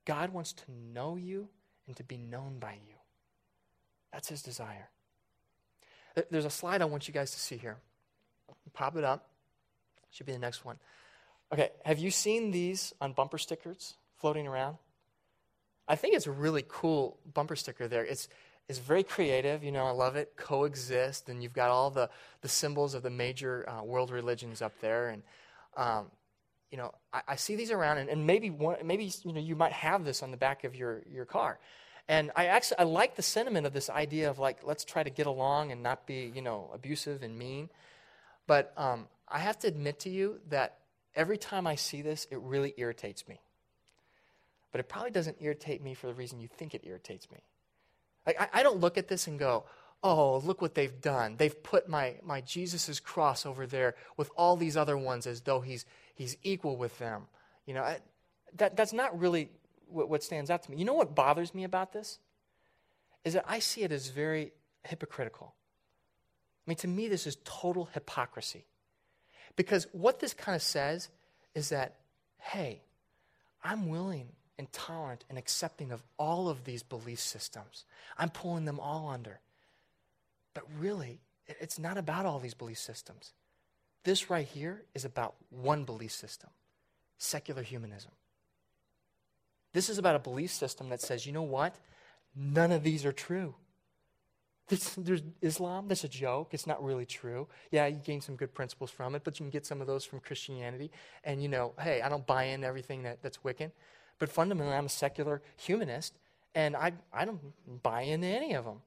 God 0.05 0.33
wants 0.33 0.53
to 0.53 0.64
know 0.92 1.16
you 1.16 1.48
and 1.87 1.96
to 1.96 2.03
be 2.03 2.16
known 2.16 2.59
by 2.59 2.72
you. 2.72 2.94
That's 4.12 4.29
his 4.29 4.42
desire. 4.42 4.88
There's 6.31 6.44
a 6.44 6.51
slide 6.51 6.83
I 6.83 6.87
want 6.87 7.09
you 7.09 7.14
guys 7.14 7.31
to 7.31 7.40
see 7.40 7.57
here. 7.57 7.77
Pop 8.72 8.96
it 8.96 9.05
up. 9.05 9.29
Should 10.11 10.27
be 10.27 10.33
the 10.33 10.38
next 10.38 10.64
one. 10.64 10.77
Okay, 11.53 11.70
have 11.85 11.98
you 11.98 12.11
seen 12.11 12.51
these 12.51 12.92
on 13.01 13.12
bumper 13.12 13.38
stickers 13.38 13.94
floating 14.16 14.46
around? 14.46 14.77
I 15.88 15.96
think 15.96 16.14
it's 16.14 16.27
a 16.27 16.31
really 16.33 16.64
cool 16.66 17.18
bumper 17.33 17.57
sticker 17.57 17.88
there. 17.88 18.05
It's 18.05 18.29
is 18.68 18.79
very 18.79 19.03
creative. 19.03 19.62
You 19.62 19.72
know, 19.72 19.85
I 19.85 19.90
love 19.90 20.16
it. 20.16 20.33
Coexist, 20.37 21.29
and 21.29 21.42
you've 21.42 21.53
got 21.53 21.70
all 21.70 21.90
the, 21.90 22.09
the 22.40 22.48
symbols 22.48 22.94
of 22.94 23.03
the 23.03 23.11
major 23.11 23.68
uh, 23.68 23.83
world 23.83 24.11
religions 24.11 24.62
up 24.62 24.72
there. 24.81 25.11
And, 25.11 25.22
um, 25.77 26.11
you 26.70 26.79
know, 26.79 26.92
I, 27.12 27.22
I, 27.29 27.37
see 27.37 27.57
these 27.57 27.70
around, 27.70 27.98
and, 27.98 28.09
and 28.09 28.27
maybe, 28.27 28.51
one, 28.51 28.77
maybe 28.85 29.11
you, 29.25 29.33
know, 29.33 29.40
you 29.40 29.57
might 29.57 29.72
have 29.72 30.05
this 30.05 30.22
on 30.22 30.31
the 30.31 30.37
back 30.37 30.64
of 30.64 30.75
your, 30.75 31.03
your 31.11 31.25
car. 31.25 31.59
And 32.09 32.31
I 32.35 32.46
actually 32.46 32.79
I 32.81 32.83
like 32.85 33.14
the 33.14 33.22
sentiment 33.22 33.66
of 33.66 33.72
this 33.72 33.88
idea 33.88 34.29
of 34.29 34.38
like 34.38 34.66
let's 34.66 34.85
try 34.85 35.03
to 35.03 35.11
get 35.11 35.27
along 35.27 35.70
and 35.70 35.83
not 35.83 36.07
be 36.07 36.33
you 36.35 36.42
know 36.42 36.68
abusive 36.75 37.22
and 37.22 37.38
mean. 37.38 37.68
But 38.46 38.72
um, 38.77 39.07
I 39.29 39.38
have 39.38 39.59
to 39.61 39.68
admit 39.68 40.01
to 40.01 40.11
you 40.11 40.40
that 40.48 40.79
every 41.14 41.38
time 41.38 41.66
I 41.66 41.77
see 41.77 42.03
this, 42.03 42.27
it 42.31 42.38
really 42.40 42.75
irritates 42.77 43.29
me. 43.29 43.40
But 44.72 44.81
it 44.81 44.88
probably 44.88 45.11
doesn't 45.11 45.37
irritate 45.40 45.83
me 45.83 45.94
for 45.94 46.07
the 46.07 46.14
reason 46.14 46.40
you 46.40 46.48
think 46.48 46.75
it 46.75 46.83
irritates 46.85 47.31
me. 47.31 47.38
Like, 48.27 48.41
I, 48.41 48.61
I 48.61 48.63
don't 48.63 48.81
look 48.81 48.99
at 48.99 49.09
this 49.09 49.27
and 49.27 49.39
go, 49.39 49.65
oh, 50.03 50.39
look 50.39 50.61
what 50.61 50.75
they've 50.75 51.01
done. 51.01 51.37
They've 51.37 51.63
put 51.63 51.89
my, 51.89 52.17
my 52.25 52.41
Jesus' 52.41 53.01
cross 53.01 53.47
over 53.47 53.67
there 53.67 53.95
with 54.17 54.31
all 54.37 54.57
these 54.57 54.77
other 54.77 54.97
ones 54.97 55.27
as 55.27 55.43
though 55.43 55.61
he's, 55.61 55.85
he's 56.15 56.37
equal 56.43 56.77
with 56.77 56.99
them. 56.99 57.23
You 57.67 57.75
know, 57.75 57.83
I, 57.83 57.99
that, 58.57 58.77
that's 58.77 58.93
not 58.93 59.19
really 59.19 59.49
what, 59.87 60.09
what 60.09 60.23
stands 60.23 60.51
out 60.51 60.63
to 60.65 60.71
me. 60.71 60.77
You 60.77 60.85
know 60.85 60.95
what 60.95 61.15
bothers 61.15 61.55
me 61.55 61.65
about 61.65 61.93
this? 61.93 62.19
Is 63.25 63.35
that 63.35 63.45
I 63.47 63.61
see 63.61 63.83
it 63.83 63.93
as 63.93 64.09
very 64.09 64.53
hypocritical. 64.85 65.55
I 66.67 66.71
mean, 66.71 66.77
to 66.79 66.89
me, 66.89 67.09
this 67.09 67.27
is 67.27 67.37
total 67.45 67.89
hypocrisy. 67.93 68.67
Because 69.55 69.87
what 69.93 70.21
this 70.21 70.35
kind 70.35 70.57
of 70.57 70.63
says 70.63 71.09
is 71.55 71.69
that, 71.69 71.97
hey, 72.39 72.83
I'm 73.63 73.89
willing 73.89 74.29
intolerant 74.59 75.25
and 75.29 75.38
accepting 75.38 75.91
of 75.91 76.03
all 76.19 76.49
of 76.49 76.65
these 76.65 76.83
belief 76.83 77.21
systems. 77.21 77.85
I'm 78.19 78.31
pulling 78.31 78.65
them 78.65 78.81
all 78.81 79.09
under. 79.09 79.41
But 80.55 80.65
really, 80.79 81.21
it's 81.47 81.79
not 81.79 81.99
about 81.99 82.27
all 82.27 82.38
these 82.38 82.55
belief 82.55 82.79
systems. 82.79 83.33
This 84.05 84.31
right 84.31 84.47
here 84.47 84.83
is 84.95 85.05
about 85.05 85.35
one 85.51 85.85
belief 85.85 86.12
system 86.12 86.51
secular 87.19 87.62
humanism. 87.62 88.11
This 89.73 89.88
is 89.88 89.97
about 89.97 90.17
a 90.17 90.19
belief 90.19 90.51
system 90.51 90.88
that 90.88 91.01
says, 91.01 91.25
you 91.25 91.33
know 91.33 91.43
what? 91.43 91.77
None 92.35 92.73
of 92.73 92.83
these 92.83 93.07
are 93.07 93.12
true. 93.12 93.55
This, 94.69 94.95
there's 94.99 95.23
Islam, 95.41 95.87
that's 95.87 96.03
a 96.03 96.09
joke. 96.09 96.49
It's 96.53 96.67
not 96.67 96.83
really 96.83 97.07
true. 97.07 97.47
Yeah, 97.71 97.87
you 97.87 97.97
gain 97.97 98.21
some 98.21 98.35
good 98.37 98.55
principles 98.55 98.91
from 98.91 99.15
it, 99.15 99.23
but 99.23 99.38
you 99.38 99.45
can 99.45 99.51
get 99.51 99.67
some 99.67 99.81
of 99.81 99.87
those 99.87 100.05
from 100.05 100.19
Christianity. 100.19 100.91
And, 101.25 101.43
you 101.43 101.49
know, 101.49 101.75
hey, 101.79 102.03
I 102.03 102.09
don't 102.09 102.27
buy 102.27 102.45
in 102.45 102.65
everything 102.65 103.05
that, 103.05 103.23
that's 103.23 103.38
Wiccan. 103.38 103.71
But 104.23 104.31
fundamentally, 104.31 104.77
I'm 104.77 104.87
a 104.87 104.89
secular 104.89 105.43
humanist, 105.57 106.17
and 106.55 106.77
I, 106.77 106.93
I 107.13 107.25
don't 107.25 107.41
buy 107.83 108.03
into 108.03 108.29
any 108.29 108.53
of 108.53 108.65
them. 108.65 108.81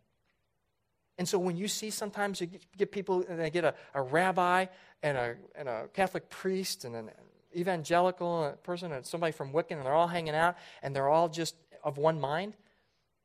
And 1.17 1.27
so 1.27 1.37
when 1.37 1.57
you 1.57 1.67
see 1.67 1.89
sometimes 1.89 2.39
you 2.39 2.47
get 2.77 2.89
people, 2.93 3.25
and 3.27 3.37
they 3.37 3.49
get 3.49 3.65
a, 3.65 3.73
a 3.93 4.01
rabbi 4.01 4.67
and 5.03 5.17
a, 5.17 5.35
and 5.55 5.67
a 5.67 5.89
Catholic 5.93 6.29
priest 6.29 6.85
and 6.85 6.95
an 6.95 7.11
evangelical 7.53 8.57
person 8.63 8.93
and 8.93 9.05
somebody 9.05 9.33
from 9.33 9.51
Wiccan, 9.51 9.71
and 9.71 9.85
they're 9.85 9.93
all 9.93 10.07
hanging 10.07 10.35
out, 10.35 10.55
and 10.81 10.95
they're 10.95 11.09
all 11.09 11.27
just 11.27 11.57
of 11.83 11.97
one 11.97 12.21
mind, 12.21 12.53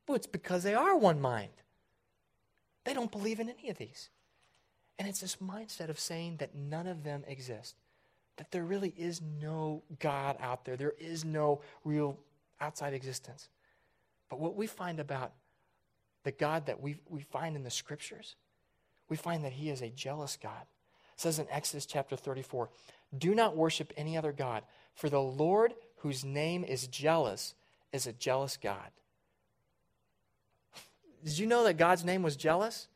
well, 0.09 0.17
it's 0.17 0.27
because 0.27 0.65
they 0.65 0.75
are 0.75 0.97
one 0.97 1.21
mind. 1.21 1.53
They 2.83 2.93
don't 2.93 3.13
believe 3.13 3.39
in 3.39 3.49
any 3.49 3.71
of 3.71 3.79
these. 3.79 4.11
And 4.99 5.07
it's 5.07 5.21
this 5.21 5.37
mindset 5.37 5.91
of 5.91 6.01
saying 6.01 6.39
that 6.39 6.57
none 6.57 6.89
of 6.89 7.05
them 7.05 7.23
exist, 7.29 7.77
that 8.37 8.51
there 8.51 8.65
really 8.65 8.95
is 8.97 9.21
no 9.41 9.83
God 9.99 10.37
out 10.41 10.65
there, 10.65 10.77
there 10.77 10.95
is 10.99 11.25
no 11.25 11.61
real 11.85 12.19
outside 12.61 12.95
existence. 12.95 13.49
But 14.29 14.41
what 14.41 14.55
we 14.55 14.67
find 14.67 15.01
about 15.01 15.33
the 16.25 16.33
God 16.33 16.67
that 16.67 16.81
we, 16.81 17.01
we 17.09 17.23
find 17.23 17.57
in 17.57 17.63
the 17.63 17.71
scriptures, 17.71 18.37
we 19.09 19.17
find 19.17 19.45
that 19.45 19.53
he 19.53 19.71
is 19.71 19.83
a 19.83 19.89
jealous 19.89 20.39
God. 20.41 20.63
It 20.63 21.21
says 21.21 21.39
in 21.39 21.47
Exodus 21.51 21.87
chapter 21.87 22.17
34 22.17 22.69
Do 23.19 23.35
not 23.35 23.57
worship 23.57 23.93
any 23.97 24.17
other 24.17 24.33
God, 24.33 24.63
for 24.95 25.11
the 25.11 25.21
Lord, 25.21 25.75
whose 25.97 26.25
name 26.25 26.65
is 26.65 26.87
jealous, 26.87 27.55
is 27.93 28.07
a 28.07 28.13
jealous 28.13 28.57
God. 28.57 28.91
Did 31.25 31.39
you 31.39 31.47
know 31.47 31.65
that 31.65 31.77
God's 31.77 32.05
name 32.05 32.23
was 32.23 32.37
jealous? 32.37 32.89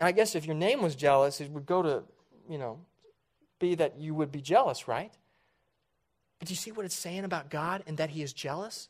And 0.00 0.06
I 0.06 0.12
guess 0.12 0.34
if 0.34 0.46
your 0.46 0.54
name 0.54 0.82
was 0.82 0.94
jealous, 0.94 1.40
it 1.40 1.50
would 1.50 1.66
go 1.66 1.82
to, 1.82 2.02
you 2.48 2.58
know, 2.58 2.78
be 3.58 3.74
that 3.76 3.98
you 3.98 4.14
would 4.14 4.32
be 4.32 4.40
jealous, 4.40 4.88
right? 4.88 5.12
But 6.38 6.48
do 6.48 6.52
you 6.52 6.56
see 6.56 6.72
what 6.72 6.84
it's 6.84 6.94
saying 6.94 7.24
about 7.24 7.50
God 7.50 7.82
and 7.86 7.96
that 7.98 8.10
He 8.10 8.22
is 8.22 8.32
jealous? 8.32 8.88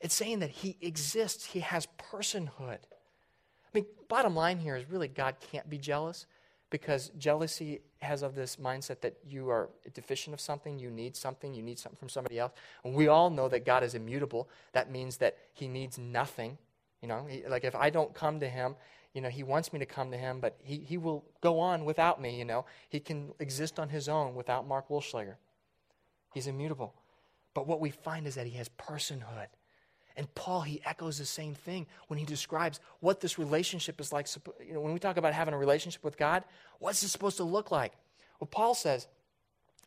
It's 0.00 0.14
saying 0.14 0.40
that 0.40 0.50
He 0.50 0.76
exists, 0.80 1.46
He 1.46 1.60
has 1.60 1.88
personhood. 2.12 2.78
I 2.78 3.70
mean, 3.72 3.86
bottom 4.08 4.36
line 4.36 4.58
here 4.58 4.76
is 4.76 4.88
really 4.88 5.08
God 5.08 5.36
can't 5.50 5.68
be 5.68 5.78
jealous 5.78 6.26
because 6.70 7.10
jealousy 7.18 7.80
has 8.00 8.22
of 8.22 8.34
this 8.34 8.56
mindset 8.56 9.00
that 9.00 9.16
you 9.26 9.48
are 9.48 9.68
deficient 9.94 10.34
of 10.34 10.40
something, 10.40 10.78
you 10.78 10.90
need 10.90 11.16
something, 11.16 11.54
you 11.54 11.62
need 11.62 11.78
something 11.78 11.98
from 11.98 12.08
somebody 12.08 12.38
else. 12.38 12.52
And 12.84 12.94
we 12.94 13.08
all 13.08 13.30
know 13.30 13.48
that 13.48 13.64
God 13.64 13.82
is 13.82 13.94
immutable. 13.94 14.48
That 14.72 14.90
means 14.90 15.18
that 15.18 15.38
He 15.52 15.68
needs 15.68 15.98
nothing. 15.98 16.58
You 17.04 17.08
know, 17.08 17.26
like 17.48 17.64
if 17.64 17.74
I 17.74 17.90
don't 17.90 18.14
come 18.14 18.40
to 18.40 18.48
him, 18.48 18.76
you 19.14 19.20
know, 19.20 19.28
he 19.28 19.44
wants 19.44 19.72
me 19.72 19.78
to 19.78 19.86
come 19.86 20.10
to 20.10 20.16
him, 20.18 20.40
but 20.40 20.58
he, 20.62 20.78
he 20.78 20.98
will 20.98 21.24
go 21.40 21.60
on 21.60 21.84
without 21.84 22.20
me, 22.20 22.36
you 22.36 22.44
know. 22.44 22.66
He 22.88 22.98
can 22.98 23.32
exist 23.38 23.78
on 23.78 23.88
his 23.88 24.08
own 24.08 24.34
without 24.34 24.66
Mark 24.66 24.88
Wolschlager. 24.88 25.36
He's 26.34 26.48
immutable. 26.48 26.94
But 27.54 27.68
what 27.68 27.80
we 27.80 27.90
find 27.90 28.26
is 28.26 28.34
that 28.34 28.46
he 28.46 28.56
has 28.58 28.68
personhood. 28.68 29.46
And 30.16 30.32
Paul, 30.34 30.62
he 30.62 30.80
echoes 30.84 31.18
the 31.18 31.24
same 31.24 31.54
thing 31.54 31.86
when 32.08 32.18
he 32.18 32.24
describes 32.24 32.80
what 33.00 33.20
this 33.20 33.38
relationship 33.38 34.00
is 34.00 34.12
like. 34.12 34.28
You 34.66 34.74
know, 34.74 34.80
when 34.80 34.92
we 34.92 34.98
talk 34.98 35.16
about 35.16 35.32
having 35.32 35.54
a 35.54 35.58
relationship 35.58 36.02
with 36.04 36.16
God, 36.16 36.44
what's 36.80 37.02
it 37.02 37.08
supposed 37.08 37.36
to 37.36 37.44
look 37.44 37.70
like? 37.70 37.92
Well, 38.40 38.48
Paul 38.48 38.74
says, 38.74 39.06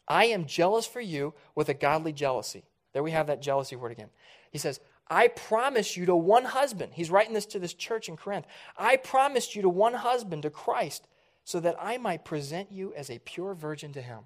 I 0.07 0.25
am 0.25 0.45
jealous 0.45 0.85
for 0.85 1.01
you 1.01 1.33
with 1.53 1.67
a 1.67 1.73
godly 1.73 2.13
jealousy. 2.13 2.63
There 2.93 3.03
we 3.03 3.11
have 3.11 3.27
that 3.27 3.41
jealousy 3.41 3.75
word 3.75 3.91
again. 3.91 4.09
He 4.51 4.57
says, 4.57 4.79
I 5.09 5.27
promise 5.29 5.95
you 5.95 6.05
to 6.05 6.15
one 6.15 6.45
husband. 6.45 6.93
He's 6.93 7.09
writing 7.09 7.33
this 7.33 7.45
to 7.47 7.59
this 7.59 7.73
church 7.73 8.09
in 8.09 8.17
Corinth. 8.17 8.45
I 8.77 8.97
promised 8.97 9.55
you 9.55 9.61
to 9.61 9.69
one 9.69 9.93
husband, 9.93 10.43
to 10.43 10.49
Christ, 10.49 11.07
so 11.43 11.59
that 11.61 11.77
I 11.79 11.97
might 11.97 12.25
present 12.25 12.71
you 12.71 12.93
as 12.93 13.09
a 13.09 13.19
pure 13.19 13.53
virgin 13.53 13.93
to 13.93 14.01
him. 14.01 14.19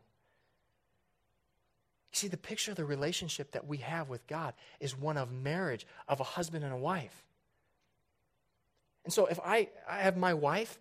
You 2.12 2.18
see, 2.18 2.28
the 2.28 2.38
picture 2.38 2.72
of 2.72 2.78
the 2.78 2.86
relationship 2.86 3.52
that 3.52 3.68
we 3.68 3.78
have 3.78 4.10
with 4.10 4.26
God 4.28 4.54
is 4.80 4.98
one 4.98 5.18
of 5.18 5.32
marriage, 5.32 5.86
of 6.08 6.20
a 6.20 6.26
husband 6.26 6.66
and 6.66 6.74
a 6.74 6.78
wife. 6.78 7.24
And 9.06 9.14
so 9.14 9.28
if 9.28 9.40
I, 9.46 9.70
I 9.90 10.00
have 10.00 10.18
my 10.18 10.34
wife, 10.34 10.80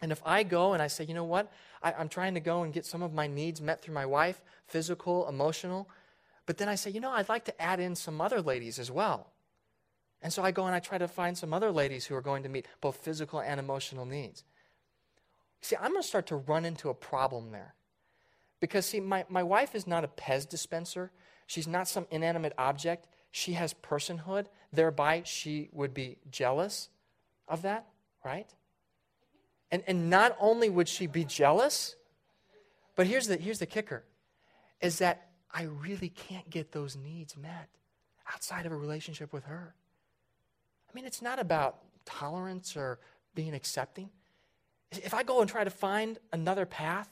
and 0.00 0.12
if 0.12 0.20
I 0.26 0.42
go 0.42 0.72
and 0.72 0.82
I 0.82 0.88
say, 0.88 1.04
you 1.04 1.14
know 1.14 1.24
what, 1.24 1.52
I, 1.82 1.92
I'm 1.92 2.08
trying 2.08 2.34
to 2.34 2.40
go 2.40 2.62
and 2.62 2.72
get 2.72 2.84
some 2.84 3.02
of 3.02 3.14
my 3.14 3.26
needs 3.26 3.60
met 3.60 3.80
through 3.80 3.94
my 3.94 4.06
wife, 4.06 4.42
physical, 4.66 5.28
emotional, 5.28 5.88
but 6.46 6.58
then 6.58 6.68
I 6.68 6.76
say, 6.76 6.90
you 6.90 7.00
know, 7.00 7.10
I'd 7.10 7.28
like 7.28 7.44
to 7.46 7.62
add 7.62 7.80
in 7.80 7.94
some 7.94 8.20
other 8.20 8.40
ladies 8.40 8.78
as 8.78 8.90
well. 8.90 9.32
And 10.22 10.32
so 10.32 10.42
I 10.42 10.50
go 10.52 10.66
and 10.66 10.74
I 10.74 10.78
try 10.78 10.96
to 10.98 11.08
find 11.08 11.36
some 11.36 11.52
other 11.52 11.70
ladies 11.70 12.06
who 12.06 12.14
are 12.14 12.22
going 12.22 12.44
to 12.44 12.48
meet 12.48 12.66
both 12.80 12.96
physical 12.96 13.40
and 13.40 13.60
emotional 13.60 14.06
needs. 14.06 14.44
See, 15.60 15.76
I'm 15.76 15.90
going 15.90 16.02
to 16.02 16.08
start 16.08 16.26
to 16.28 16.36
run 16.36 16.64
into 16.64 16.88
a 16.88 16.94
problem 16.94 17.50
there. 17.50 17.74
Because, 18.60 18.86
see, 18.86 19.00
my, 19.00 19.24
my 19.28 19.42
wife 19.42 19.74
is 19.74 19.86
not 19.86 20.04
a 20.04 20.08
Pez 20.08 20.48
dispenser. 20.48 21.10
She's 21.46 21.68
not 21.68 21.88
some 21.88 22.06
inanimate 22.10 22.54
object. 22.56 23.08
She 23.30 23.52
has 23.52 23.74
personhood. 23.74 24.46
Thereby, 24.72 25.22
she 25.24 25.68
would 25.72 25.92
be 25.92 26.18
jealous 26.30 26.88
of 27.48 27.62
that, 27.62 27.86
right? 28.24 28.52
And, 29.70 29.82
and 29.86 30.08
not 30.08 30.36
only 30.40 30.70
would 30.70 30.88
she 30.88 31.06
be 31.06 31.24
jealous, 31.24 31.96
but 32.94 33.06
here's 33.06 33.26
the, 33.26 33.36
here's 33.36 33.58
the 33.58 33.66
kicker 33.66 34.04
is 34.80 34.98
that 34.98 35.28
I 35.56 35.62
really 35.62 36.10
can't 36.10 36.50
get 36.50 36.72
those 36.72 36.96
needs 36.96 37.34
met 37.34 37.70
outside 38.30 38.66
of 38.66 38.72
a 38.72 38.76
relationship 38.76 39.32
with 39.32 39.44
her. 39.44 39.74
I 40.86 40.94
mean, 40.94 41.06
it's 41.06 41.22
not 41.22 41.38
about 41.38 41.78
tolerance 42.04 42.76
or 42.76 42.98
being 43.34 43.54
accepting. 43.54 44.10
If 44.92 45.14
I 45.14 45.22
go 45.22 45.40
and 45.40 45.48
try 45.48 45.64
to 45.64 45.70
find 45.70 46.18
another 46.30 46.66
path, 46.66 47.08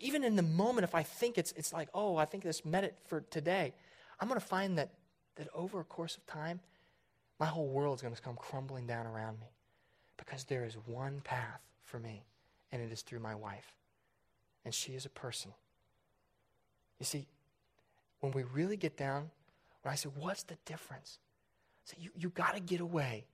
even 0.00 0.22
in 0.22 0.36
the 0.36 0.42
moment, 0.42 0.84
if 0.84 0.94
I 0.94 1.02
think 1.02 1.36
it's, 1.36 1.50
it's 1.52 1.72
like, 1.72 1.88
oh, 1.94 2.16
I 2.16 2.26
think 2.26 2.44
this 2.44 2.64
met 2.64 2.84
it 2.84 2.96
for 3.08 3.22
today, 3.22 3.74
I'm 4.20 4.28
going 4.28 4.40
to 4.40 4.46
find 4.46 4.78
that, 4.78 4.90
that 5.34 5.48
over 5.52 5.80
a 5.80 5.84
course 5.84 6.16
of 6.16 6.24
time, 6.26 6.60
my 7.40 7.46
whole 7.46 7.66
world 7.66 7.98
is 7.98 8.02
going 8.02 8.14
to 8.14 8.22
come 8.22 8.36
crumbling 8.36 8.86
down 8.86 9.04
around 9.04 9.40
me 9.40 9.48
because 10.16 10.44
there 10.44 10.64
is 10.64 10.74
one 10.86 11.22
path 11.24 11.60
for 11.82 11.98
me, 11.98 12.22
and 12.70 12.80
it 12.80 12.92
is 12.92 13.02
through 13.02 13.20
my 13.20 13.34
wife. 13.34 13.72
And 14.64 14.72
she 14.72 14.92
is 14.92 15.06
a 15.06 15.10
person 15.10 15.52
you 16.98 17.06
see, 17.06 17.26
when 18.20 18.32
we 18.32 18.42
really 18.42 18.76
get 18.76 18.96
down, 18.96 19.30
when 19.82 19.92
I 19.92 19.96
say, 19.96 20.08
what's 20.18 20.42
the 20.44 20.56
difference? 20.64 21.18
Say, 21.84 21.96
you, 22.00 22.10
you 22.18 22.28
got 22.30 22.54
to 22.54 22.60
get 22.60 22.80
away 22.80 23.24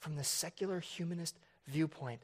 from 0.00 0.16
the 0.16 0.24
secular 0.24 0.80
humanist 0.80 1.36
viewpoint. 1.66 2.20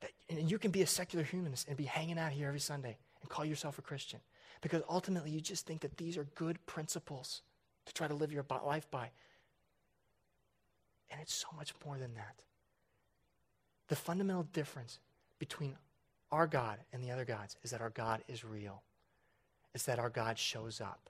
That, 0.00 0.10
and 0.28 0.50
you 0.50 0.58
can 0.58 0.70
be 0.70 0.82
a 0.82 0.86
secular 0.86 1.24
humanist 1.24 1.68
and 1.68 1.76
be 1.76 1.84
hanging 1.84 2.18
out 2.18 2.32
here 2.32 2.48
every 2.48 2.60
Sunday 2.60 2.96
and 3.20 3.30
call 3.30 3.44
yourself 3.44 3.78
a 3.78 3.82
Christian. 3.82 4.20
Because 4.60 4.82
ultimately, 4.88 5.30
you 5.30 5.40
just 5.40 5.66
think 5.66 5.80
that 5.80 5.96
these 5.96 6.16
are 6.16 6.24
good 6.36 6.64
principles 6.66 7.42
to 7.86 7.94
try 7.94 8.06
to 8.06 8.14
live 8.14 8.32
your 8.32 8.44
life 8.64 8.88
by. 8.90 9.10
And 11.10 11.20
it's 11.20 11.34
so 11.34 11.48
much 11.56 11.74
more 11.84 11.98
than 11.98 12.14
that. 12.14 12.36
The 13.88 13.96
fundamental 13.96 14.44
difference 14.52 15.00
between 15.38 15.74
our 16.30 16.46
God 16.46 16.78
and 16.92 17.02
the 17.02 17.10
other 17.10 17.24
gods 17.24 17.56
is 17.62 17.72
that 17.72 17.80
our 17.80 17.90
God 17.90 18.22
is 18.28 18.44
real. 18.44 18.82
It's 19.74 19.84
that 19.84 19.98
our 19.98 20.10
God 20.10 20.38
shows 20.38 20.80
up. 20.80 21.08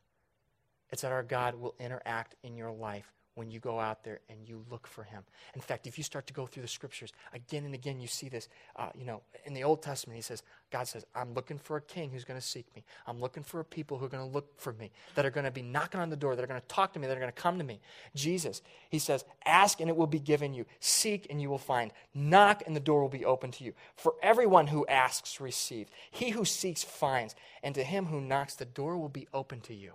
It's 0.90 1.02
that 1.02 1.12
our 1.12 1.22
God 1.22 1.54
will 1.54 1.74
interact 1.80 2.36
in 2.42 2.56
your 2.56 2.70
life 2.70 3.12
when 3.34 3.50
you 3.50 3.60
go 3.60 3.80
out 3.80 4.04
there 4.04 4.20
and 4.28 4.46
you 4.46 4.64
look 4.70 4.86
for 4.86 5.04
him. 5.04 5.22
In 5.54 5.60
fact, 5.60 5.86
if 5.86 5.96
you 5.96 6.04
start 6.04 6.26
to 6.26 6.32
go 6.32 6.46
through 6.46 6.62
the 6.62 6.68
scriptures 6.68 7.12
again 7.32 7.64
and 7.64 7.74
again, 7.74 8.00
you 8.00 8.06
see 8.06 8.28
this. 8.28 8.48
Uh, 8.76 8.90
you 8.94 9.04
know, 9.04 9.22
in 9.44 9.54
the 9.54 9.64
Old 9.64 9.82
Testament, 9.82 10.16
he 10.16 10.22
says, 10.22 10.42
God 10.70 10.86
says, 10.86 11.04
I'm 11.14 11.34
looking 11.34 11.58
for 11.58 11.76
a 11.76 11.80
king 11.80 12.10
who's 12.10 12.24
going 12.24 12.38
to 12.38 12.46
seek 12.46 12.66
me. 12.74 12.84
I'm 13.06 13.20
looking 13.20 13.42
for 13.42 13.60
a 13.60 13.64
people 13.64 13.98
who 13.98 14.04
are 14.06 14.08
going 14.08 14.26
to 14.26 14.32
look 14.32 14.60
for 14.60 14.72
me, 14.74 14.90
that 15.14 15.24
are 15.24 15.30
going 15.30 15.44
to 15.44 15.50
be 15.50 15.62
knocking 15.62 16.00
on 16.00 16.10
the 16.10 16.16
door, 16.16 16.36
that 16.36 16.42
are 16.42 16.46
going 16.46 16.60
to 16.60 16.66
talk 16.66 16.92
to 16.92 16.98
me, 16.98 17.06
that 17.06 17.16
are 17.16 17.20
going 17.20 17.32
to 17.32 17.42
come 17.42 17.58
to 17.58 17.64
me. 17.64 17.80
Jesus, 18.14 18.62
he 18.90 18.98
says, 18.98 19.24
ask 19.44 19.80
and 19.80 19.88
it 19.88 19.96
will 19.96 20.06
be 20.06 20.18
given 20.18 20.54
you. 20.54 20.66
Seek 20.80 21.26
and 21.30 21.40
you 21.40 21.48
will 21.48 21.58
find. 21.58 21.90
Knock 22.14 22.62
and 22.66 22.76
the 22.76 22.80
door 22.80 23.00
will 23.00 23.08
be 23.08 23.24
open 23.24 23.50
to 23.52 23.64
you. 23.64 23.72
For 23.96 24.14
everyone 24.22 24.68
who 24.68 24.86
asks 24.86 25.40
receives. 25.40 25.90
He 26.10 26.30
who 26.30 26.44
seeks 26.44 26.82
finds. 26.82 27.34
And 27.62 27.74
to 27.74 27.84
him 27.84 28.06
who 28.06 28.20
knocks, 28.20 28.54
the 28.54 28.64
door 28.64 28.98
will 28.98 29.08
be 29.08 29.28
open 29.32 29.60
to 29.62 29.74
you. 29.74 29.92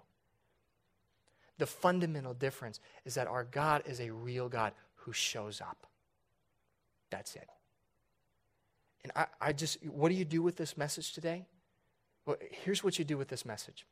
The 1.57 1.65
fundamental 1.65 2.33
difference 2.33 2.79
is 3.05 3.15
that 3.15 3.27
our 3.27 3.43
God 3.43 3.83
is 3.85 3.99
a 3.99 4.11
real 4.11 4.49
God 4.49 4.73
who 4.95 5.13
shows 5.13 5.61
up. 5.61 5.87
That's 7.09 7.35
it. 7.35 7.49
And 9.03 9.11
I, 9.15 9.25
I 9.41 9.53
just, 9.53 9.83
what 9.85 10.09
do 10.09 10.15
you 10.15 10.25
do 10.25 10.41
with 10.41 10.55
this 10.55 10.77
message 10.77 11.13
today? 11.13 11.45
Well, 12.25 12.37
here's 12.51 12.83
what 12.83 12.99
you 12.99 13.05
do 13.05 13.17
with 13.17 13.29
this 13.29 13.45
message. 13.45 13.85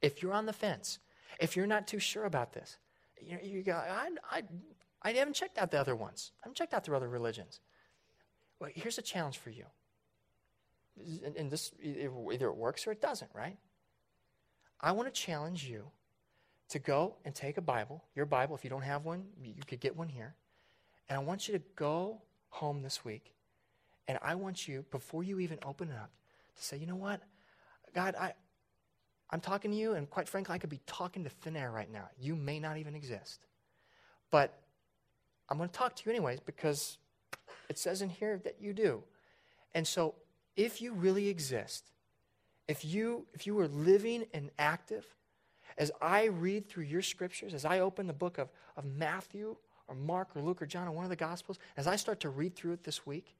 If 0.00 0.22
you're 0.22 0.32
on 0.32 0.46
the 0.46 0.52
fence 0.52 0.98
If 1.40 1.56
you're 1.56 1.66
not 1.66 1.86
too 1.86 1.98
sure 1.98 2.24
about 2.24 2.52
this, 2.52 2.78
you, 3.20 3.38
you 3.42 3.62
go, 3.62 3.72
I, 3.72 4.10
I, 4.30 4.42
I 5.02 5.12
haven't 5.12 5.34
checked 5.34 5.58
out 5.58 5.70
the 5.70 5.80
other 5.80 5.96
ones. 5.96 6.32
I 6.40 6.46
haven't 6.46 6.56
checked 6.56 6.74
out 6.74 6.84
the 6.84 6.94
other 6.94 7.08
religions. 7.08 7.60
Well, 8.58 8.70
here's 8.74 8.98
a 8.98 9.02
challenge 9.02 9.38
for 9.38 9.50
you. 9.50 9.64
And, 11.24 11.36
and 11.36 11.50
this 11.50 11.72
either 11.82 12.48
it 12.48 12.56
works 12.56 12.86
or 12.86 12.92
it 12.92 13.00
doesn't, 13.00 13.30
right? 13.34 13.56
I 14.80 14.92
want 14.92 15.12
to 15.12 15.20
challenge 15.20 15.64
you 15.64 15.90
to 16.72 16.78
go 16.78 17.14
and 17.24 17.34
take 17.34 17.58
a 17.58 17.60
Bible, 17.60 18.02
your 18.14 18.26
Bible. 18.26 18.54
If 18.56 18.64
you 18.64 18.70
don't 18.70 18.82
have 18.82 19.04
one, 19.04 19.24
you 19.42 19.54
could 19.66 19.80
get 19.80 19.96
one 19.96 20.08
here. 20.08 20.34
And 21.08 21.18
I 21.18 21.22
want 21.22 21.48
you 21.48 21.54
to 21.54 21.62
go 21.76 22.20
home 22.48 22.82
this 22.82 23.04
week. 23.04 23.32
And 24.08 24.18
I 24.22 24.34
want 24.34 24.66
you, 24.66 24.84
before 24.90 25.22
you 25.22 25.38
even 25.40 25.58
open 25.64 25.90
it 25.90 25.94
up, 25.94 26.10
to 26.56 26.62
say, 26.62 26.76
you 26.76 26.86
know 26.86 26.96
what? 26.96 27.20
God, 27.94 28.14
I, 28.18 28.32
I'm 29.30 29.40
talking 29.40 29.70
to 29.70 29.76
you, 29.76 29.94
and 29.94 30.08
quite 30.08 30.28
frankly, 30.28 30.54
I 30.54 30.58
could 30.58 30.70
be 30.70 30.80
talking 30.86 31.24
to 31.24 31.30
thin 31.30 31.56
air 31.56 31.70
right 31.70 31.90
now. 31.90 32.08
You 32.20 32.34
may 32.34 32.58
not 32.58 32.76
even 32.78 32.94
exist. 32.94 33.46
But 34.30 34.58
I'm 35.48 35.58
going 35.58 35.68
to 35.68 35.74
talk 35.74 35.94
to 35.96 36.02
you 36.06 36.10
anyways 36.10 36.40
because 36.40 36.98
it 37.68 37.78
says 37.78 38.02
in 38.02 38.08
here 38.08 38.40
that 38.44 38.56
you 38.60 38.72
do. 38.72 39.02
And 39.74 39.86
so, 39.86 40.14
if 40.56 40.82
you 40.82 40.92
really 40.92 41.28
exist, 41.28 41.90
if 42.68 42.84
you 42.84 43.26
if 43.32 43.46
you 43.46 43.58
are 43.58 43.68
living 43.68 44.24
and 44.34 44.50
active, 44.58 45.06
as 45.78 45.90
I 46.00 46.24
read 46.24 46.68
through 46.68 46.84
your 46.84 47.02
scriptures, 47.02 47.54
as 47.54 47.64
I 47.64 47.80
open 47.80 48.06
the 48.06 48.12
book 48.12 48.38
of, 48.38 48.50
of 48.76 48.84
Matthew 48.84 49.56
or 49.88 49.94
Mark 49.94 50.36
or 50.36 50.42
Luke 50.42 50.62
or 50.62 50.66
John 50.66 50.88
or 50.88 50.92
one 50.92 51.04
of 51.04 51.10
the 51.10 51.16
Gospels, 51.16 51.58
as 51.76 51.86
I 51.86 51.96
start 51.96 52.20
to 52.20 52.28
read 52.28 52.54
through 52.54 52.72
it 52.72 52.84
this 52.84 53.06
week, 53.06 53.34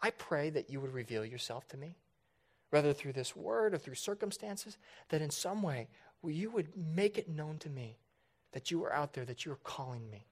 I 0.00 0.10
pray 0.10 0.50
that 0.50 0.70
you 0.70 0.80
would 0.80 0.92
reveal 0.92 1.24
yourself 1.24 1.68
to 1.68 1.76
me 1.76 1.96
whether 2.72 2.94
through 2.94 3.12
this 3.12 3.36
word 3.36 3.74
or 3.74 3.78
through 3.78 3.94
circumstances, 3.94 4.78
that 5.10 5.20
in 5.20 5.28
some 5.28 5.60
way 5.60 5.88
you 6.24 6.50
would 6.50 6.68
make 6.74 7.18
it 7.18 7.28
known 7.28 7.58
to 7.58 7.68
me 7.68 7.98
that 8.52 8.70
you 8.70 8.82
are 8.82 8.92
out 8.92 9.12
there, 9.12 9.26
that 9.26 9.44
you 9.44 9.52
are 9.52 9.58
calling 9.62 10.08
me. 10.10 10.26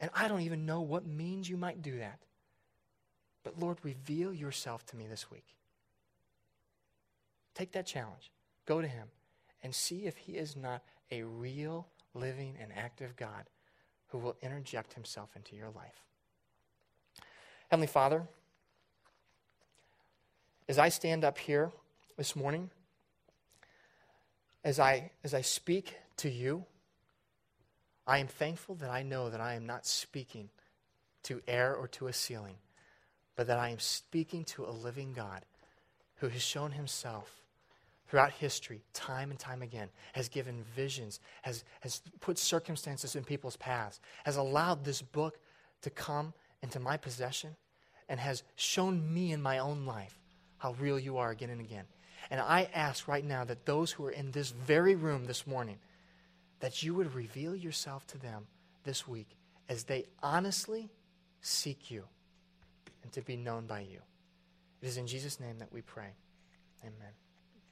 And 0.00 0.10
I 0.14 0.26
don't 0.26 0.40
even 0.40 0.64
know 0.64 0.80
what 0.80 1.06
means 1.06 1.50
you 1.50 1.58
might 1.58 1.82
do 1.82 1.98
that. 1.98 2.20
But 3.44 3.58
Lord, 3.58 3.76
reveal 3.82 4.32
yourself 4.32 4.86
to 4.86 4.96
me 4.96 5.06
this 5.06 5.30
week. 5.30 5.44
Take 7.54 7.72
that 7.72 7.86
challenge. 7.86 8.30
Go 8.64 8.80
to 8.80 8.88
Him 8.88 9.08
and 9.66 9.74
see 9.74 10.06
if 10.06 10.16
He 10.16 10.34
is 10.34 10.54
not 10.54 10.80
a 11.10 11.24
real, 11.24 11.88
living, 12.14 12.54
and 12.62 12.70
active 12.72 13.16
God 13.16 13.46
who 14.06 14.18
will 14.18 14.36
interject 14.40 14.94
Himself 14.94 15.30
into 15.34 15.56
your 15.56 15.70
life. 15.70 16.04
Heavenly 17.68 17.88
Father, 17.88 18.22
as 20.68 20.78
I 20.78 20.88
stand 20.88 21.24
up 21.24 21.36
here 21.36 21.72
this 22.16 22.36
morning, 22.36 22.70
as 24.62 24.78
I, 24.78 25.10
as 25.24 25.34
I 25.34 25.40
speak 25.40 25.96
to 26.18 26.30
you, 26.30 26.64
I 28.06 28.18
am 28.18 28.28
thankful 28.28 28.76
that 28.76 28.90
I 28.90 29.02
know 29.02 29.30
that 29.30 29.40
I 29.40 29.54
am 29.54 29.66
not 29.66 29.84
speaking 29.84 30.50
to 31.24 31.42
air 31.48 31.74
or 31.74 31.88
to 31.88 32.06
a 32.06 32.12
ceiling, 32.12 32.58
but 33.34 33.48
that 33.48 33.58
I 33.58 33.70
am 33.70 33.80
speaking 33.80 34.44
to 34.44 34.64
a 34.64 34.70
living 34.70 35.12
God 35.12 35.44
who 36.18 36.28
has 36.28 36.40
shown 36.40 36.70
himself 36.70 37.42
throughout 38.08 38.32
history, 38.32 38.82
time 38.92 39.30
and 39.30 39.38
time 39.38 39.62
again, 39.62 39.88
has 40.12 40.28
given 40.28 40.64
visions, 40.74 41.20
has, 41.42 41.64
has 41.80 42.02
put 42.20 42.38
circumstances 42.38 43.16
in 43.16 43.24
people's 43.24 43.56
paths, 43.56 44.00
has 44.24 44.36
allowed 44.36 44.84
this 44.84 45.02
book 45.02 45.38
to 45.82 45.90
come 45.90 46.32
into 46.62 46.80
my 46.80 46.96
possession, 46.96 47.56
and 48.08 48.20
has 48.20 48.42
shown 48.54 49.12
me 49.12 49.32
in 49.32 49.42
my 49.42 49.58
own 49.58 49.84
life 49.84 50.18
how 50.58 50.72
real 50.74 50.98
you 50.98 51.18
are 51.18 51.30
again 51.30 51.50
and 51.50 51.60
again. 51.60 51.84
And 52.30 52.40
I 52.40 52.68
ask 52.74 53.08
right 53.08 53.24
now 53.24 53.44
that 53.44 53.66
those 53.66 53.92
who 53.92 54.04
are 54.06 54.10
in 54.10 54.30
this 54.30 54.50
very 54.50 54.94
room 54.94 55.26
this 55.26 55.46
morning, 55.46 55.78
that 56.60 56.82
you 56.82 56.94
would 56.94 57.14
reveal 57.14 57.54
yourself 57.54 58.06
to 58.08 58.18
them 58.18 58.46
this 58.84 59.06
week 59.06 59.36
as 59.68 59.84
they 59.84 60.06
honestly 60.22 60.88
seek 61.40 61.90
you 61.90 62.04
and 63.02 63.12
to 63.12 63.20
be 63.20 63.36
known 63.36 63.66
by 63.66 63.80
you. 63.80 63.98
It 64.80 64.86
is 64.86 64.96
in 64.96 65.06
Jesus' 65.06 65.40
name 65.40 65.58
that 65.58 65.72
we 65.72 65.82
pray. 65.82 66.14
Amen. 66.82 67.12